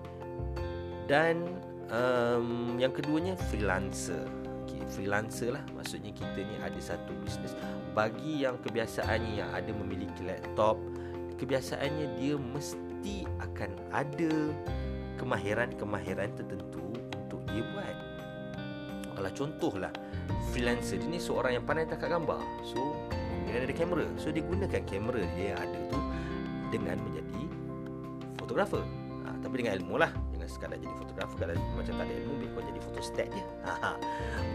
Dan 1.07 1.43
um, 1.91 2.75
yang 2.79 2.91
keduanya 2.95 3.35
freelancer. 3.51 4.23
Okey, 4.63 4.79
freelancer 4.91 5.55
lah 5.55 5.63
maksudnya 5.75 6.11
kita 6.15 6.39
ni 6.43 6.55
ada 6.63 6.79
satu 6.79 7.11
bisnes. 7.23 7.55
Bagi 7.91 8.47
yang 8.47 8.59
kebiasaannya 8.63 9.43
yang 9.43 9.51
ada 9.51 9.71
memiliki 9.71 10.23
laptop, 10.23 10.79
kebiasaannya 11.39 12.19
dia 12.19 12.35
mesti 12.39 13.27
akan 13.43 13.71
ada 13.91 14.33
kemahiran-kemahiran 15.17 16.29
tertentu 16.38 16.86
untuk 17.17 17.41
dia 17.50 17.65
buat. 17.74 17.97
Kalau 19.17 19.31
contohlah 19.33 19.93
freelancer 20.53 21.01
dia 21.01 21.09
ni 21.09 21.17
seorang 21.17 21.57
yang 21.57 21.65
pandai 21.65 21.89
tangkap 21.89 22.13
gambar. 22.13 22.41
So 22.62 22.79
dia 23.50 23.65
ada 23.65 23.74
kamera. 23.74 24.05
So 24.21 24.29
dia 24.29 24.45
gunakan 24.45 24.81
kamera 24.86 25.21
dia 25.36 25.45
yang 25.53 25.59
ada 25.59 25.79
tu 25.89 26.00
dengan 26.69 26.97
menjadi 27.01 27.43
fotografer. 28.38 28.83
Ha, 29.27 29.36
tapi 29.43 29.59
dengan 29.59 29.75
ilmu 29.83 30.00
lah 30.00 30.07
Jangan 30.31 30.47
sekadar 30.47 30.77
jadi 30.79 30.95
fotografer 30.95 31.36
Kalau 31.43 31.75
macam 31.75 31.93
tak 32.00 32.05
ada 32.07 32.13
ilmu 32.15 32.33
Biar 32.39 32.50
kau 32.55 32.63
jadi 32.63 32.79
photostat 32.79 33.27
je 33.27 33.43
ha, 33.67 33.74
ha. 33.75 33.91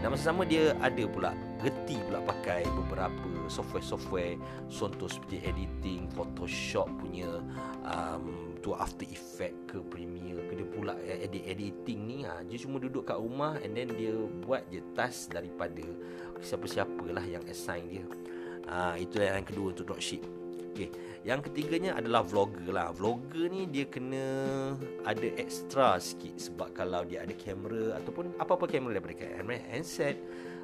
Dan 0.01 0.07
masa 0.09 0.23
sama 0.33 0.43
dia 0.49 0.73
ada 0.81 1.03
pula 1.05 1.31
Reti 1.61 2.01
pula 2.09 2.19
pakai 2.25 2.65
beberapa 2.73 3.29
software-software 3.53 4.41
Contoh 4.73 5.05
seperti 5.05 5.45
editing 5.45 6.09
Photoshop 6.09 6.89
punya 6.97 7.37
um, 7.85 8.57
tu 8.65 8.73
After 8.73 9.05
Effect 9.05 9.69
ke 9.69 9.77
Premiere 9.93 10.41
Dia 10.41 10.42
pula 10.83 10.99
edit 11.07 11.43
editing 11.47 11.99
ni 12.03 12.17
ha. 12.27 12.43
Dia 12.43 12.59
cuma 12.59 12.83
duduk 12.83 13.07
kat 13.07 13.15
rumah 13.15 13.55
And 13.63 13.71
then 13.71 13.95
dia 13.95 14.11
buat 14.43 14.67
je 14.67 14.83
task 14.91 15.31
daripada 15.31 15.83
Siapa-siapalah 16.43 17.23
yang 17.23 17.43
assign 17.47 17.87
dia 17.87 18.05
ha, 18.67 18.99
Itu 18.99 19.23
yang 19.23 19.47
kedua 19.47 19.71
untuk 19.71 19.95
dropship 19.95 20.43
Okay. 20.73 20.89
Yang 21.21 21.53
ketiganya 21.53 21.93
adalah 21.93 22.25
vlogger 22.25 22.73
lah. 22.73 22.89
Vlogger 22.97 23.45
ni 23.45 23.69
dia 23.69 23.85
kena 23.85 24.25
ada 25.05 25.27
extra 25.37 26.01
sikit 26.01 26.33
sebab 26.41 26.73
kalau 26.73 27.05
dia 27.05 27.21
ada 27.21 27.31
kamera 27.37 28.01
ataupun 28.01 28.33
apa-apa 28.41 28.65
kamera 28.65 28.97
daripada 28.97 29.21
kamera 29.21 29.61
handset 29.69 30.17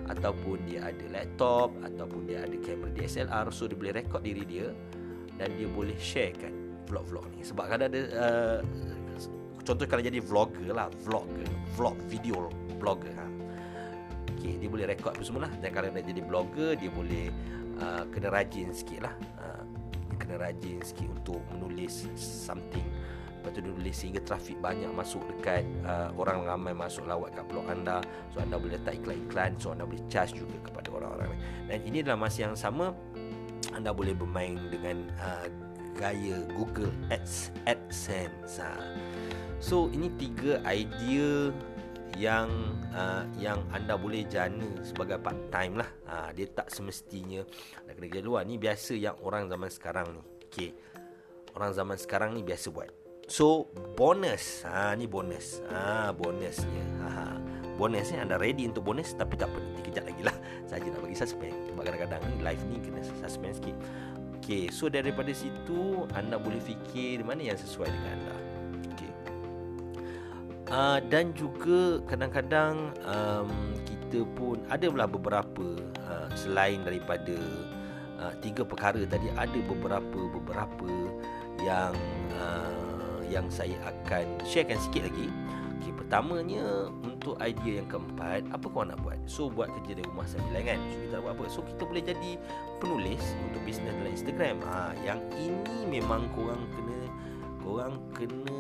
ataupun 0.10 0.66
dia 0.66 0.90
ada 0.90 1.06
laptop 1.14 1.70
ataupun 1.86 2.26
dia 2.26 2.42
ada 2.42 2.58
kamera 2.58 2.90
DSLR 2.98 3.54
so 3.54 3.70
dia 3.70 3.78
boleh 3.78 3.94
record 4.02 4.26
diri 4.26 4.44
dia 4.50 4.74
dan 5.38 5.54
dia 5.54 5.70
boleh 5.70 5.96
sharekan 6.02 6.58
vlog-vlog 6.90 7.30
ni. 7.38 7.46
Sebab 7.46 7.70
kadang 7.70 7.94
ada 7.94 8.02
uh, 8.18 8.60
contoh 9.70 9.86
kalau 9.86 10.02
jadi 10.02 10.18
vlogger 10.18 10.74
lah, 10.74 10.90
vlogger, 11.06 11.46
vlog 11.78 11.94
video 12.10 12.50
blogger 12.82 13.14
ha. 13.14 13.28
Okay, 14.40 14.56
dia 14.56 14.72
boleh 14.72 14.88
record 14.88 15.14
apa 15.14 15.22
semua 15.22 15.46
lah. 15.46 15.54
Dan 15.60 15.70
kalau 15.76 15.92
dia 15.92 16.00
jadi 16.00 16.24
blogger 16.24 16.80
Dia 16.80 16.88
boleh 16.88 17.28
uh, 17.84 18.08
Kena 18.08 18.32
rajin 18.32 18.72
sikit 18.72 19.04
lah. 19.04 19.14
Uh, 19.36 19.64
kena 20.16 20.40
rajin 20.40 20.80
sikit 20.80 21.12
untuk 21.12 21.44
menulis 21.52 22.08
something. 22.16 22.88
Lepas 23.40 23.52
tu 23.56 23.60
dia 23.60 23.72
tulis 23.72 23.96
sehingga 23.96 24.22
trafik 24.24 24.56
banyak 24.64 24.88
masuk 24.96 25.28
dekat 25.28 25.68
uh, 25.84 26.16
Orang 26.16 26.48
ramai 26.48 26.72
masuk 26.72 27.04
lawat 27.04 27.36
kat 27.36 27.46
blog 27.52 27.68
anda. 27.68 28.00
So 28.32 28.40
anda 28.40 28.56
boleh 28.56 28.80
letak 28.80 29.04
iklan-iklan 29.04 29.60
So 29.60 29.76
anda 29.76 29.84
boleh 29.84 30.02
charge 30.08 30.40
juga 30.40 30.56
kepada 30.64 30.88
orang-orang 30.96 31.36
Dan 31.68 31.80
ini 31.84 32.00
dalam 32.00 32.24
masa 32.24 32.48
yang 32.48 32.56
sama 32.56 32.96
Anda 33.76 33.92
boleh 33.92 34.16
bermain 34.16 34.56
dengan 34.72 35.04
uh, 35.20 35.48
gaya 36.00 36.48
Google 36.56 36.96
Ads 37.12 37.52
AdSense 37.68 38.64
ha. 38.64 38.72
So 39.60 39.92
ini 39.92 40.08
tiga 40.16 40.64
idea 40.64 41.52
yang 42.18 42.50
uh, 42.96 43.28
yang 43.38 43.60
anda 43.76 44.00
boleh 44.00 44.26
jana 44.26 44.66
sebagai 44.82 45.20
part 45.20 45.38
time 45.52 45.84
lah. 45.84 45.90
Ha, 46.08 46.32
dia 46.34 46.48
tak 46.48 46.72
semestinya 46.72 47.44
nak 47.86 48.00
kena 48.00 48.08
kerja 48.08 48.24
luar. 48.24 48.48
Ni 48.48 48.56
biasa 48.56 48.96
yang 48.96 49.20
orang 49.22 49.52
zaman 49.52 49.70
sekarang 49.70 50.08
ni. 50.16 50.22
Okay. 50.50 50.72
Orang 51.54 51.76
zaman 51.76 52.00
sekarang 52.00 52.34
ni 52.34 52.42
biasa 52.42 52.72
buat. 52.72 52.90
So, 53.30 53.70
bonus. 53.94 54.66
Ha, 54.66 54.96
ni 54.98 55.06
bonus. 55.06 55.62
Ha, 55.70 56.16
bonusnya. 56.16 56.86
Ha, 57.06 57.38
bonus 57.78 58.10
ni 58.10 58.18
anda 58.18 58.42
ready 58.42 58.66
untuk 58.66 58.88
bonus 58.90 59.14
tapi 59.14 59.38
tak 59.38 59.52
apa. 59.54 59.60
Nanti 59.60 59.82
kejap 59.86 60.08
lagi 60.08 60.24
lah. 60.24 60.36
Saja 60.66 60.88
nak 60.88 61.04
bagi 61.04 61.20
suspend. 61.20 61.54
Sebab 61.70 61.84
kadang-kadang 61.84 62.22
ni 62.32 62.36
live 62.42 62.64
ni 62.72 62.78
kena 62.80 63.04
suspend 63.22 63.60
sikit. 63.60 63.76
Okay, 64.40 64.72
so 64.74 64.90
daripada 64.90 65.30
situ 65.30 66.10
anda 66.18 66.42
boleh 66.42 66.58
fikir 66.58 67.22
mana 67.22 67.54
yang 67.54 67.60
sesuai 67.60 67.86
dengan 67.86 68.18
anda. 68.18 68.39
Uh, 70.70 71.02
dan 71.10 71.34
juga 71.34 71.98
kadang-kadang 72.06 72.94
um, 73.02 73.50
kita 73.90 74.22
pun 74.38 74.62
ada 74.70 74.86
beberapa 75.10 75.66
uh, 76.06 76.30
selain 76.38 76.86
daripada 76.86 77.34
uh, 78.22 78.34
tiga 78.38 78.62
perkara 78.62 79.02
tadi 79.10 79.34
ada 79.34 79.60
beberapa 79.66 80.30
beberapa 80.30 80.94
yang 81.66 81.98
uh, 82.38 83.18
yang 83.34 83.50
saya 83.50 83.82
akan 83.82 84.30
sharekan 84.46 84.78
sikit 84.78 85.10
lagi. 85.10 85.34
Okay, 85.82 85.90
pertamanya 85.96 86.92
untuk 87.02 87.40
idea 87.42 87.82
yang 87.82 87.90
keempat 87.90 88.46
apa 88.54 88.66
kau 88.70 88.86
nak 88.86 89.02
buat? 89.02 89.18
So 89.26 89.50
buat 89.50 89.74
kerja 89.74 89.98
dari 89.98 90.06
rumah 90.06 90.30
sambil 90.30 90.62
kan. 90.62 90.78
So 90.86 90.98
kita 91.02 91.18
buat 91.18 91.34
apa? 91.34 91.44
So 91.50 91.60
kita 91.66 91.82
boleh 91.82 92.04
jadi 92.06 92.32
penulis 92.78 93.24
untuk 93.50 93.66
bisnes 93.66 93.90
dalam 93.90 94.14
Instagram. 94.14 94.62
Ha, 94.70 94.94
yang 95.02 95.18
ini 95.34 95.90
memang 95.90 96.30
korang 96.38 96.62
kena 96.78 97.09
korang 97.70 98.02
kena 98.18 98.60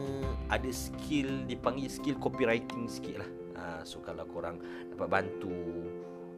ada 0.54 0.70
skill 0.70 1.42
dipanggil 1.50 1.90
skill 1.90 2.18
copywriting 2.22 2.86
sikit 2.86 3.26
lah. 3.26 3.30
Uh, 3.58 3.82
so 3.82 3.98
kalau 4.06 4.24
korang 4.30 4.62
dapat 4.94 5.08
bantu 5.10 5.50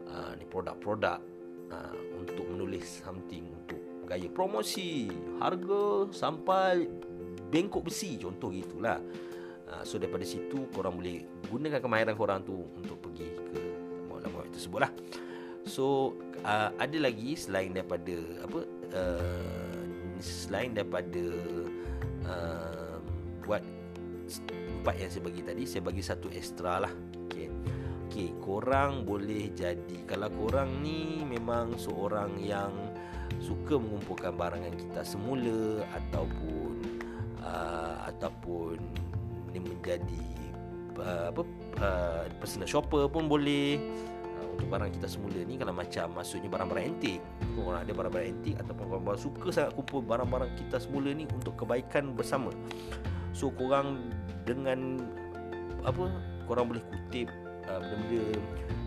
uh, 0.08 0.32
ni 0.40 0.48
produk-produk 0.48 1.20
uh, 1.68 1.96
untuk 2.16 2.48
menulis 2.48 3.04
something 3.04 3.44
untuk 3.52 3.80
gaya 4.08 4.28
promosi 4.32 5.12
harga 5.40 6.12
sampai 6.16 6.88
bengkok 7.52 7.92
besi 7.92 8.16
contoh 8.16 8.50
gitulah. 8.56 9.04
Uh, 9.68 9.84
so 9.84 10.00
daripada 10.00 10.24
situ 10.24 10.68
korang 10.72 10.96
boleh 10.96 11.28
gunakan 11.52 11.80
kemahiran 11.84 12.16
korang 12.16 12.40
tu 12.48 12.56
untuk 12.76 13.04
pergi 13.04 13.28
ke 13.36 13.60
mall-mall 14.08 14.48
tersebut 14.48 14.80
lah. 14.88 14.92
So 15.68 16.18
uh, 16.48 16.72
ada 16.80 16.98
lagi 16.98 17.36
selain 17.36 17.76
daripada 17.76 18.16
apa 18.48 18.60
uh, 18.96 19.84
selain 20.24 20.74
daripada 20.74 21.22
uh, 22.28 22.98
buat 23.46 23.64
empat 24.82 24.96
yang 24.98 25.12
saya 25.12 25.24
bagi 25.28 25.42
tadi 25.44 25.64
saya 25.68 25.82
bagi 25.86 26.04
satu 26.04 26.28
ekstra 26.32 26.82
lah. 26.82 26.94
Okey. 27.28 27.48
Okey 28.08 28.28
korang 28.44 29.08
boleh 29.08 29.54
jadi 29.56 29.98
kalau 30.10 30.30
korang 30.34 30.84
ni 30.84 31.24
memang 31.24 31.80
seorang 31.80 32.36
yang 32.42 32.74
suka 33.40 33.80
mengumpulkan 33.80 34.36
barangan 34.36 34.74
kita 34.76 35.02
semula 35.02 35.82
ataupun 35.96 36.76
uh, 37.42 38.06
ataupun 38.12 38.78
ni 39.52 39.60
menjadi 39.60 40.26
uh, 41.00 41.32
apa 41.32 41.42
uh, 41.80 42.24
personal 42.40 42.68
shopper 42.68 43.08
pun 43.08 43.28
boleh 43.28 43.80
untuk 44.46 44.68
barang 44.72 44.92
kita 44.98 45.08
semula 45.08 45.40
ni 45.44 45.56
kalau 45.58 45.74
macam 45.76 46.06
maksudnya 46.16 46.50
barang-barang 46.50 46.86
antik 46.94 47.20
orang 47.60 47.82
ada 47.86 47.92
barang-barang 47.94 48.28
antik 48.34 48.56
ataupun 48.62 48.86
orang 48.90 49.20
suka 49.20 49.48
sangat 49.54 49.72
kumpul 49.78 50.02
barang-barang 50.02 50.52
kita 50.58 50.78
semula 50.82 51.10
ni 51.14 51.26
untuk 51.30 51.54
kebaikan 51.58 52.14
bersama. 52.16 52.50
So 53.32 53.54
korang 53.54 54.12
dengan 54.44 55.02
apa 55.82 56.10
korang 56.46 56.70
boleh 56.70 56.84
kutip 56.90 57.30
uh, 57.70 57.80
benda-benda 57.82 58.38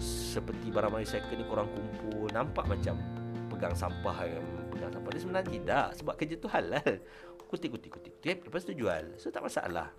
seperti 0.03 0.71
barang-barang 0.71 1.05
recycle 1.07 1.37
ni 1.39 1.45
korang 1.47 1.69
kumpul 1.71 2.31
nampak 2.35 2.65
macam 2.67 2.99
pegang 3.51 3.75
sampah 3.75 4.17
kan 4.27 4.45
pegang 4.75 4.91
sampah 4.91 5.11
dia 5.15 5.21
sebenarnya 5.23 5.49
tidak 5.51 5.87
sebab 5.95 6.15
kerja 6.19 6.35
tu 6.39 6.49
halal. 6.51 6.91
Kutip-kutip 7.45 7.91
kutip-kutip 7.95 8.37
lepas 8.51 8.67
tu 8.67 8.75
jual. 8.75 9.15
So 9.21 9.31
tak 9.31 9.47
masalah. 9.47 9.95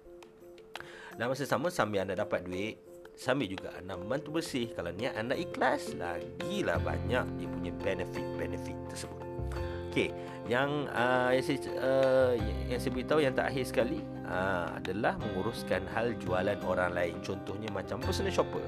Dan 1.15 1.31
masa 1.31 1.47
sama 1.47 1.71
sambil 1.71 2.03
anda 2.03 2.11
dapat 2.19 2.43
duit 2.43 2.75
sambil 3.15 3.47
juga 3.47 3.71
anda 3.79 3.95
membantu 3.95 4.39
bersih 4.39 4.71
kalau 4.75 4.91
niat 4.91 5.15
anda 5.15 5.35
ikhlas 5.35 5.95
lagilah 5.95 6.79
banyak 6.83 7.25
dia 7.39 7.47
punya 7.47 7.71
benefit-benefit 7.81 8.77
tersebut 8.91 9.25
Okey, 9.95 10.11
yang 10.51 10.91
uh, 10.91 11.31
yang 11.31 11.39
saya 11.39 11.59
uh, 11.79 12.35
yang 12.67 12.83
saya 12.83 12.91
beritahu 12.91 13.23
yang 13.23 13.31
terakhir 13.31 13.63
sekali 13.63 14.03
uh, 14.27 14.67
adalah 14.75 15.15
menguruskan 15.23 15.87
hal 15.95 16.11
jualan 16.19 16.59
orang 16.67 16.91
lain. 16.91 17.15
Contohnya 17.23 17.71
macam 17.71 18.03
personal 18.03 18.35
shopper. 18.35 18.59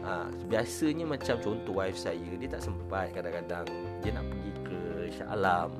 Uh, 0.00 0.32
biasanya 0.48 1.04
macam 1.04 1.36
contoh 1.36 1.76
wife 1.76 2.00
saya 2.00 2.16
dia 2.16 2.48
tak 2.48 2.64
sempat 2.64 3.12
kadang-kadang 3.12 3.68
dia 4.00 4.16
nak 4.16 4.24
pergi 4.24 4.50
ke 4.64 4.78
Shah 5.20 5.28
Alam. 5.36 5.76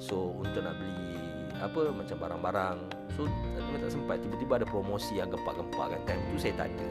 So 0.00 0.40
untuk 0.40 0.64
nak 0.64 0.80
beli 0.80 1.20
apa 1.60 1.92
macam 1.92 2.16
barang-barang. 2.16 2.78
So 3.16 3.28
memang 3.28 3.80
tak 3.82 3.92
sempat 3.92 4.16
tiba-tiba 4.24 4.52
ada 4.62 4.66
promosi 4.68 5.20
yang 5.20 5.28
gempak-gempak 5.28 5.86
kan. 5.96 6.00
Time 6.08 6.22
tu 6.32 6.36
saya 6.40 6.54
tak 6.56 6.68
ada 6.72 6.86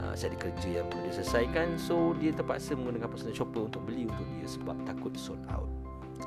uh, 0.00 0.12
saya 0.14 0.28
ada 0.34 0.38
kerja 0.48 0.68
yang 0.82 0.86
perlu 0.86 1.02
diselesaikan. 1.10 1.68
So 1.76 2.14
dia 2.18 2.30
terpaksa 2.30 2.78
menggunakan 2.78 3.08
personal 3.10 3.34
shopper 3.34 3.66
untuk 3.66 3.82
beli 3.84 4.06
untuk 4.06 4.26
dia 4.38 4.46
sebab 4.46 4.76
takut 4.86 5.12
sold 5.18 5.42
out. 5.50 5.68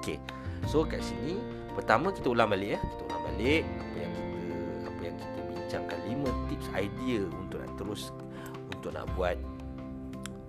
Okay. 0.01 0.17
So 0.67 0.87
kat 0.87 1.03
sini 1.03 1.37
Pertama 1.73 2.13
kita 2.13 2.31
ulang 2.31 2.53
balik 2.53 2.77
ya. 2.77 2.79
Kita 2.81 3.01
ulang 3.09 3.23
balik 3.33 3.63
Apa 3.65 3.95
yang 3.99 4.11
kita 4.13 4.43
Apa 4.87 5.01
yang 5.01 5.15
kita 5.17 5.39
bincangkan. 5.49 5.97
5 6.07 6.49
tips 6.49 6.67
idea 6.75 7.21
Untuk 7.27 7.57
nak 7.59 7.71
terus 7.75 8.01
Untuk 8.71 8.91
nak 8.93 9.05
buat 9.17 9.37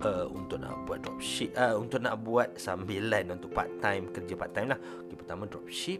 uh, 0.05 0.25
Untuk 0.31 0.57
nak 0.61 0.73
buat 0.87 0.97
dropship 1.03 1.51
uh, 1.57 1.75
Untuk 1.75 1.99
nak 2.03 2.15
buat 2.21 2.49
sambilan 2.55 3.35
Untuk 3.35 3.51
part 3.51 3.69
time 3.83 4.09
Kerja 4.13 4.33
part 4.37 4.51
time 4.55 4.75
lah. 4.75 4.79
Okay, 5.07 5.17
Pertama 5.17 5.43
dropship 5.49 5.99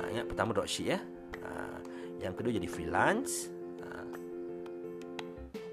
uh, 0.00 0.06
Ingat 0.10 0.26
pertama 0.32 0.50
dropship 0.56 0.86
ya 0.94 0.98
uh, 1.44 1.78
Yang 2.20 2.34
kedua 2.40 2.52
jadi 2.56 2.68
freelance. 2.68 3.52
Uh, 3.80 4.08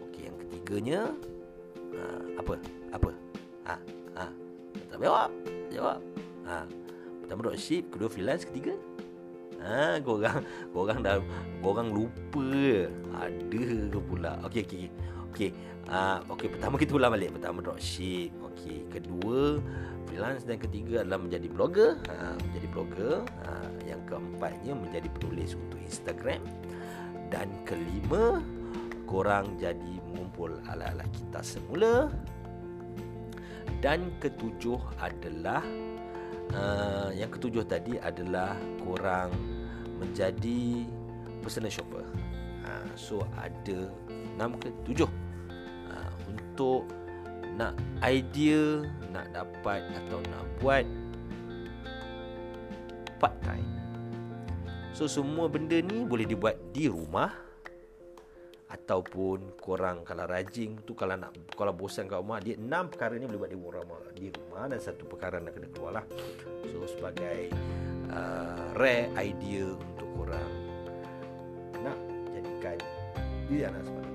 Okay 0.08 0.28
yang 0.28 0.38
ketiganya 0.48 1.02
uh, 1.96 2.24
Apa? 2.38 2.60
Apa? 2.92 3.12
Ha, 3.72 3.76
ah, 4.20 4.32
tak 4.92 5.00
jawab, 5.00 5.30
jawab. 5.72 6.00
Ha. 6.44 6.68
Pertama 7.24 7.40
dropship, 7.48 7.88
kedua 7.88 8.10
freelance, 8.12 8.44
ketiga 8.44 8.76
Ha, 9.62 10.02
korang 10.02 10.42
korang 10.74 11.00
dah 11.06 11.22
korang 11.62 11.94
lupa 11.94 12.88
ada 13.22 13.62
ke 13.92 14.00
pula. 14.02 14.42
Okey 14.50 14.62
okey. 14.66 14.86
Okey. 15.32 15.50
Ah 15.90 16.20
okey 16.34 16.50
pertama 16.50 16.76
kita 16.82 16.98
ulang 16.98 17.14
balik. 17.14 17.38
Pertama 17.38 17.62
dropship. 17.62 18.34
Okey, 18.52 18.90
kedua 18.90 19.62
freelance 20.10 20.44
dan 20.44 20.60
ketiga 20.60 21.06
adalah 21.06 21.22
menjadi 21.24 21.48
blogger. 21.48 21.92
Ha, 22.10 22.36
menjadi 22.42 22.68
blogger. 22.74 23.16
Ha, 23.46 23.52
yang 23.86 24.02
keempatnya 24.10 24.74
menjadi 24.74 25.08
penulis 25.18 25.54
untuk 25.54 25.80
Instagram. 25.80 26.42
Dan 27.32 27.48
kelima 27.64 28.44
korang 29.08 29.56
jadi 29.56 30.04
mengumpul 30.08 30.60
ala-ala 30.68 31.08
kita 31.16 31.40
semula. 31.40 32.12
Dan 33.82 34.14
ketujuh 34.22 34.78
adalah 35.02 35.64
uh, 36.54 37.10
yang 37.16 37.32
ketujuh 37.34 37.66
tadi 37.66 37.98
adalah 37.98 38.54
korang 38.84 39.32
menjadi 40.02 40.90
personal 41.46 41.70
shopper. 41.70 42.02
Uh, 42.66 42.86
so 42.98 43.22
ada 43.38 43.90
enam 44.38 44.58
ke 44.58 44.74
tujuh 44.86 45.10
uh, 45.90 46.14
untuk 46.30 46.90
nak 47.54 47.78
idea 48.02 48.82
nak 49.14 49.30
dapat 49.30 49.86
atau 50.06 50.18
nak 50.34 50.44
buat 50.58 50.86
part 53.22 53.38
time. 53.46 53.70
So 54.98 55.06
semua 55.06 55.46
benda 55.46 55.78
ni 55.78 56.04
boleh 56.06 56.26
dibuat 56.26 56.58
di 56.74 56.90
rumah 56.90 57.52
ataupun 58.72 59.60
korang 59.60 60.08
kalau 60.08 60.24
rajin 60.24 60.80
tu 60.88 60.96
kalau 60.96 61.20
nak 61.20 61.36
kalau 61.60 61.76
bosan 61.76 62.08
kat 62.08 62.24
rumah 62.24 62.40
dia 62.40 62.56
enam 62.56 62.88
perkara 62.88 63.20
ni 63.20 63.28
boleh 63.28 63.40
buat 63.44 63.52
di 63.52 63.60
rumah 63.60 64.00
di 64.16 64.26
rumah 64.32 64.64
dan 64.72 64.80
satu 64.80 65.04
perkara 65.12 65.44
nak 65.44 65.60
kena 65.60 65.68
keluar 65.76 65.92
lah 66.00 66.06
so 66.72 66.88
sebagai 66.88 67.52
uh, 68.16 68.72
rare 68.80 69.12
idea 69.20 69.76
korang 70.16 70.52
nak 71.84 71.98
jadikan 72.36 72.78
dia 73.50 73.68
nak 73.72 73.84
sebagai 73.84 74.12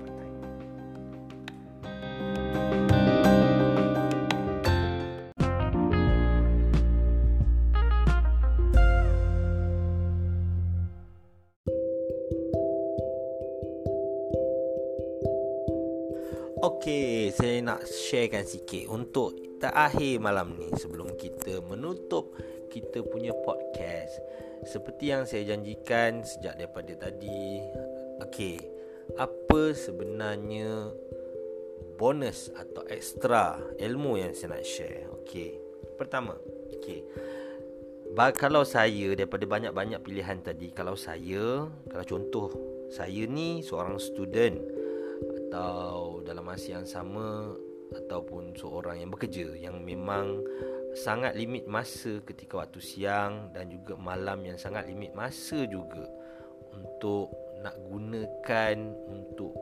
Okey, 16.57 17.29
saya 17.37 17.61
nak 17.61 17.85
sharekan 17.85 18.41
sikit 18.41 18.89
untuk 18.89 19.37
terakhir 19.61 20.17
malam 20.17 20.57
ni 20.57 20.67
sebelum 20.73 21.13
kita 21.13 21.61
menutup 21.61 22.33
kita 22.77 23.01
punya 23.05 23.33
podcast. 23.41 24.21
Seperti 24.65 25.09
yang 25.09 25.23
saya 25.25 25.53
janjikan 25.53 26.21
sejak 26.21 26.57
daripada 26.61 26.93
tadi. 27.09 27.61
Okey, 28.21 28.57
apa 29.17 29.73
sebenarnya 29.73 30.93
bonus 31.97 32.53
atau 32.53 32.85
ekstra 32.89 33.57
ilmu 33.81 34.21
yang 34.21 34.33
saya 34.37 34.57
nak 34.57 34.65
share? 34.65 35.09
Okey. 35.21 35.57
Pertama, 35.97 36.37
okey. 36.77 37.01
Kalau 38.37 38.63
saya 38.65 39.13
daripada 39.13 39.45
banyak-banyak 39.45 40.01
pilihan 40.01 40.41
tadi, 40.41 40.73
kalau 40.73 40.97
saya, 40.97 41.69
kalau 41.89 42.05
contoh 42.05 42.49
saya 42.87 43.27
ni 43.27 43.61
seorang 43.61 43.99
student 43.99 44.57
atau 45.47 46.21
dalam 46.23 46.45
masa 46.45 46.79
yang 46.79 46.87
sama 46.87 47.53
ataupun 47.93 48.55
seorang 48.57 48.99
yang 48.99 49.11
bekerja 49.11 49.55
yang 49.55 49.79
memang 49.83 50.43
sangat 50.97 51.37
limit 51.37 51.69
masa 51.69 52.19
ketika 52.25 52.65
waktu 52.65 52.81
siang 52.81 53.53
dan 53.53 53.69
juga 53.69 53.93
malam 53.95 54.41
yang 54.43 54.57
sangat 54.57 54.89
limit 54.89 55.13
masa 55.13 55.63
juga 55.69 56.03
untuk 56.73 57.29
nak 57.61 57.77
gunakan 57.85 58.75
untuk 59.07 59.53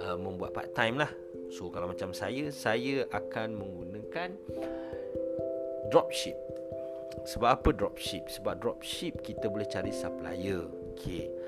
uh, 0.00 0.16
membuat 0.16 0.52
part 0.56 0.70
time 0.72 1.00
lah. 1.00 1.12
So 1.52 1.72
kalau 1.72 1.92
macam 1.92 2.12
saya, 2.12 2.52
saya 2.52 3.04
akan 3.08 3.56
menggunakan 3.56 4.36
dropship. 5.92 6.36
Sebab 7.28 7.48
apa 7.60 7.70
dropship? 7.72 8.28
Sebab 8.28 8.60
dropship 8.60 9.20
kita 9.24 9.48
boleh 9.48 9.68
cari 9.68 9.92
supplier. 9.92 10.64
Okay 10.96 11.38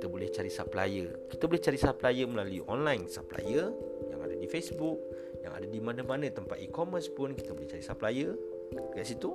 kita 0.00 0.08
boleh 0.08 0.32
cari 0.32 0.48
supplier. 0.48 1.28
Kita 1.28 1.44
boleh 1.44 1.60
cari 1.60 1.76
supplier 1.76 2.24
melalui 2.24 2.64
online 2.64 3.04
supplier 3.04 3.68
yang 4.20 4.28
ada 4.28 4.36
di 4.36 4.44
Facebook, 4.44 5.00
yang 5.40 5.56
ada 5.56 5.64
di 5.64 5.80
mana-mana 5.80 6.28
tempat 6.28 6.60
e-commerce 6.60 7.08
pun 7.08 7.32
kita 7.32 7.56
boleh 7.56 7.64
cari 7.72 7.80
supplier 7.80 8.36
kat 8.92 9.08
situ. 9.08 9.32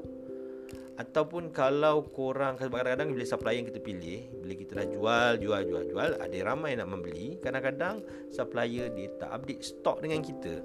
Ataupun 0.96 1.52
kalau 1.52 2.08
korang 2.08 2.56
kadang-kadang 2.56 3.12
bila 3.12 3.26
supplier 3.28 3.60
yang 3.60 3.68
kita 3.68 3.82
pilih, 3.84 4.32
bila 4.40 4.54
kita 4.54 4.72
dah 4.80 4.88
jual, 4.88 5.32
jual, 5.42 5.62
jual, 5.68 5.84
jual, 5.92 6.10
ada 6.22 6.38
ramai 6.46 6.78
nak 6.78 6.88
membeli, 6.88 7.36
kadang-kadang 7.42 8.00
supplier 8.30 8.94
dia 8.94 9.10
tak 9.18 9.34
update 9.34 9.66
stok 9.66 10.06
dengan 10.06 10.22
kita. 10.22 10.62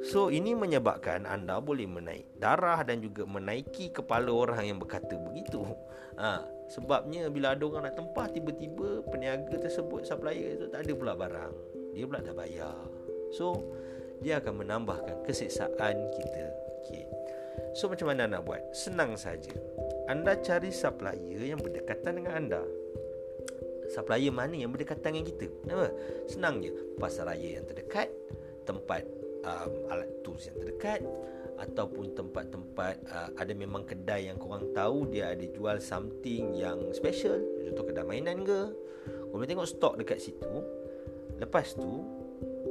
So 0.00 0.32
ini 0.32 0.56
menyebabkan 0.56 1.28
anda 1.28 1.60
boleh 1.60 1.84
menaik 1.84 2.40
darah 2.40 2.80
dan 2.86 3.04
juga 3.04 3.28
menaiki 3.28 3.92
kepala 3.92 4.32
orang 4.32 4.64
yang 4.64 4.78
berkata 4.80 5.12
begitu. 5.20 5.66
Ha, 6.16 6.40
Sebabnya 6.70 7.26
bila 7.26 7.58
ada 7.58 7.64
orang 7.66 7.90
nak 7.90 7.98
tempah 7.98 8.30
Tiba-tiba 8.30 9.02
peniaga 9.10 9.58
tersebut 9.58 10.06
Supplier 10.06 10.54
itu 10.54 10.66
tak 10.70 10.86
ada 10.86 10.92
pula 10.94 11.18
barang 11.18 11.54
Dia 11.96 12.06
pula 12.06 12.22
dah 12.22 12.34
bayar 12.36 12.99
So 13.34 13.74
Dia 14.20 14.36
akan 14.42 14.64
menambahkan 14.64 15.24
keseksaan 15.24 15.96
kita 16.12 16.42
okay. 16.80 17.04
So 17.76 17.86
macam 17.86 18.10
mana 18.10 18.26
nak 18.26 18.44
buat? 18.44 18.60
Senang 18.74 19.14
saja. 19.14 19.54
Anda 20.10 20.36
cari 20.42 20.74
supplier 20.74 21.38
yang 21.38 21.62
berdekatan 21.62 22.18
dengan 22.18 22.34
anda 22.34 22.62
Supplier 23.90 24.30
mana 24.34 24.54
yang 24.54 24.74
berdekatan 24.74 25.14
dengan 25.14 25.26
kita? 25.30 25.46
Kenapa? 25.62 25.88
Senang 26.26 26.62
je 26.62 26.74
Pasar 26.98 27.30
raya 27.30 27.58
yang 27.58 27.66
terdekat 27.66 28.10
Tempat 28.66 29.06
um, 29.46 29.70
alat 29.90 30.10
tools 30.26 30.50
yang 30.50 30.58
terdekat 30.58 31.00
ataupun 31.60 32.16
tempat-tempat 32.16 32.94
uh, 33.12 33.28
ada 33.36 33.52
memang 33.52 33.84
kedai 33.84 34.32
yang 34.32 34.40
korang 34.40 34.72
tahu 34.72 35.04
dia 35.12 35.36
ada 35.36 35.44
jual 35.44 35.76
something 35.76 36.56
yang 36.56 36.80
special 36.96 37.36
contoh 37.68 37.84
kedai 37.84 38.00
mainan 38.08 38.40
ke 38.40 38.72
korang 39.28 39.44
tengok 39.44 39.68
stok 39.68 40.00
dekat 40.00 40.24
situ 40.24 40.64
lepas 41.36 41.76
tu 41.76 42.19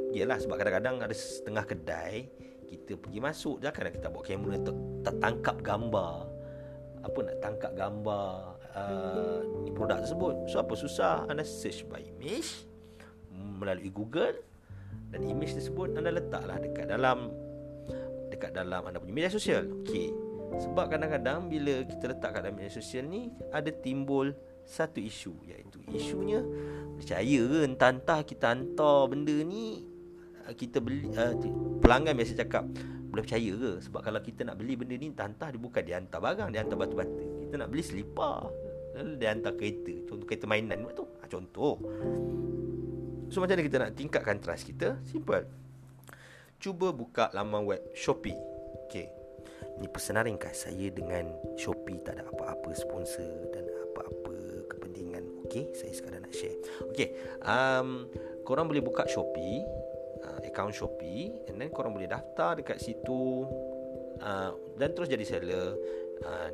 Yelah 0.09 0.37
sebab 0.41 0.57
kadang-kadang 0.57 1.05
ada 1.05 1.15
setengah 1.15 1.63
kedai 1.65 2.29
Kita 2.65 2.97
pergi 2.97 3.19
masuk 3.21 3.61
Jangan 3.61 3.93
kita 3.93 4.07
bawa 4.09 4.23
kamera 4.25 4.55
untuk 4.57 4.77
Tertangkap 5.05 5.57
gambar 5.61 6.15
Apa 7.05 7.17
nak 7.25 7.37
tangkap 7.41 7.71
gambar 7.77 8.27
uh, 8.73 9.41
Produk 9.73 10.01
tersebut 10.01 10.35
So 10.49 10.61
apa 10.61 10.73
susah 10.73 11.13
Anda 11.29 11.45
search 11.45 11.85
by 11.85 12.01
image 12.17 12.65
Melalui 13.33 13.93
Google 13.93 14.41
Dan 15.13 15.25
image 15.29 15.53
tersebut 15.57 15.93
Anda 15.93 16.09
letaklah 16.09 16.57
dekat 16.57 16.89
dalam 16.89 17.49
dekat 18.29 18.55
dalam 18.55 18.87
anda 18.87 19.03
punya 19.03 19.11
media 19.11 19.31
sosial. 19.33 19.67
Okey. 19.83 20.15
Sebab 20.63 20.87
kadang-kadang 20.87 21.51
bila 21.51 21.83
kita 21.83 22.15
letak 22.15 22.39
kat 22.39 22.41
dalam 22.47 22.55
media 22.55 22.71
sosial 22.71 23.03
ni 23.05 23.27
ada 23.51 23.67
timbul 23.67 24.31
satu 24.63 25.01
isu 25.01 25.33
iaitu 25.49 25.81
isunya 25.89 26.45
percaya 26.93 27.41
ke 27.41 27.59
entah-entah 27.65 28.21
kita 28.21 28.53
hantar 28.53 29.09
benda 29.09 29.33
ni 29.41 29.81
kita 30.53 30.77
beli 30.79 31.09
uh, 31.13 31.33
pelanggan 31.81 32.13
biasa 32.17 32.33
cakap 32.39 32.63
boleh 33.09 33.25
percaya 33.25 33.51
ke? 33.57 33.71
Sebab 33.89 34.01
kalau 34.05 34.21
kita 34.21 34.45
nak 34.45 34.55
beli 34.61 34.77
benda 34.77 34.93
ni 34.93 35.09
entah-entah 35.09 35.49
dia 35.49 35.59
bukan 35.61 35.81
dia 35.81 35.95
hantar 35.97 36.19
barang 36.21 36.49
dia 36.53 36.61
hantar 36.61 36.77
batu-batu 36.77 37.39
kita 37.49 37.55
nak 37.65 37.69
beli 37.73 37.81
selipar 37.81 38.53
dia 39.17 39.31
hantar 39.31 39.55
kereta. 39.55 39.93
Contoh 40.05 40.25
kereta 40.27 40.45
mainan 40.45 40.83
tu. 40.91 41.07
Ha, 41.07 41.23
contoh. 41.31 41.79
So 43.29 43.39
macam 43.39 43.57
mana 43.57 43.65
kita 43.65 43.77
nak 43.79 43.91
tingkatkan 43.95 44.37
trust 44.41 44.67
kita? 44.67 44.97
Simple. 45.05 45.45
Cuba 46.59 46.91
buka 46.91 47.31
laman 47.31 47.63
web 47.63 47.81
Shopee. 47.95 48.35
Okey. 48.85 49.07
Ini 49.79 49.87
pesanan 49.87 50.27
ringkas. 50.27 50.67
Saya 50.67 50.91
dengan 50.91 51.31
Shopee 51.55 52.03
tak 52.03 52.19
ada 52.19 52.27
apa-apa 52.27 52.75
sponsor 52.75 53.47
dan 53.55 53.63
apa-apa 53.89 54.67
kepentingan. 54.67 55.23
Okay, 55.47 55.71
saya 55.71 55.95
sekadar 55.95 56.19
nak 56.19 56.35
share. 56.35 56.59
Okay, 56.91 57.15
um, 57.47 58.05
korang 58.43 58.67
boleh 58.67 58.83
buka 58.83 59.07
Shopee, 59.07 59.63
uh, 60.23 60.39
account 60.43 60.75
Shopee, 60.75 61.47
and 61.47 61.59
then 61.59 61.69
korang 61.71 61.95
boleh 61.95 62.09
daftar 62.09 62.59
dekat 62.59 62.79
situ. 62.79 63.47
Uh, 64.19 64.51
dan 64.75 64.91
terus 64.91 65.07
jadi 65.07 65.23
seller. 65.23 65.75
Uh, 66.19 66.51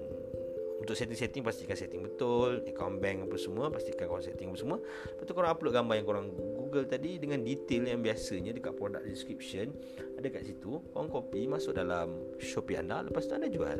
untuk 0.76 0.92
setting-setting 0.92 1.42
pastikan 1.42 1.74
setting 1.74 2.04
betul. 2.04 2.62
Account 2.68 3.00
bank 3.00 3.26
apa 3.26 3.38
semua 3.40 3.72
Pastikan 3.72 4.12
korang 4.12 4.22
setting 4.22 4.52
apa 4.52 4.60
semua. 4.60 4.78
Lepas 4.84 5.24
tu 5.24 5.34
korang 5.34 5.52
upload 5.56 5.72
gambar 5.72 5.96
yang 5.98 6.06
korang 6.06 6.28
google 6.36 6.84
tadi 6.84 7.16
Dengan 7.16 7.42
detail 7.42 7.88
yang 7.88 8.04
biasanya 8.04 8.52
Dekat 8.52 8.76
product 8.76 9.08
description 9.08 9.72
Ada 10.20 10.28
kat 10.28 10.44
situ. 10.44 10.84
Korang 10.92 11.08
copy 11.08 11.48
masuk 11.48 11.80
dalam 11.80 12.20
Shopee 12.44 12.76
anda 12.76 13.02
Lepas 13.08 13.26
tu 13.26 13.34
anda 13.40 13.48
jual. 13.48 13.80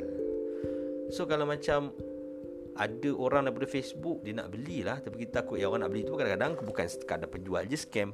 So 1.12 1.28
kalau 1.28 1.46
macam 1.46 1.94
ada 2.76 3.08
orang 3.16 3.48
daripada 3.48 3.72
Facebook 3.72 4.20
dia 4.24 4.36
nak 4.36 4.52
belilah. 4.52 5.00
Tapi 5.00 5.16
kita 5.24 5.44
takut 5.44 5.60
yang 5.60 5.72
orang 5.72 5.88
nak 5.88 5.92
beli 5.96 6.04
tu 6.04 6.16
kadang-kadang 6.16 6.60
bukan 6.60 6.86
sekadar 6.92 7.28
penjual 7.32 7.64
je 7.68 7.80
scam 7.80 8.12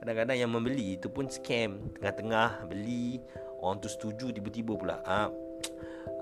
kadang-kadang 0.00 0.36
yang 0.38 0.50
membeli 0.50 0.96
itu 0.98 1.08
pun 1.10 1.30
scam 1.30 1.92
tengah-tengah 1.98 2.66
beli 2.68 3.22
orang 3.60 3.80
tu 3.80 3.88
setuju 3.88 4.30
tiba-tiba 4.34 4.72
pula 4.76 4.96
ah 5.04 5.28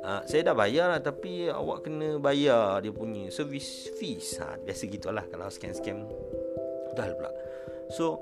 uh, 0.07 0.23
saya 0.29 0.53
dah 0.53 0.55
bayar 0.55 0.93
lah 0.93 1.01
tapi 1.03 1.51
awak 1.51 1.87
kena 1.87 2.19
bayar 2.23 2.83
dia 2.85 2.93
punya 2.95 3.29
service 3.33 3.91
fees 3.99 4.39
ha, 4.39 4.55
biasa 4.61 4.83
gitulah 4.87 5.25
kalau 5.31 5.51
scam-scam 5.51 6.07
dah 6.95 7.07
pula 7.13 7.31
so 7.91 8.21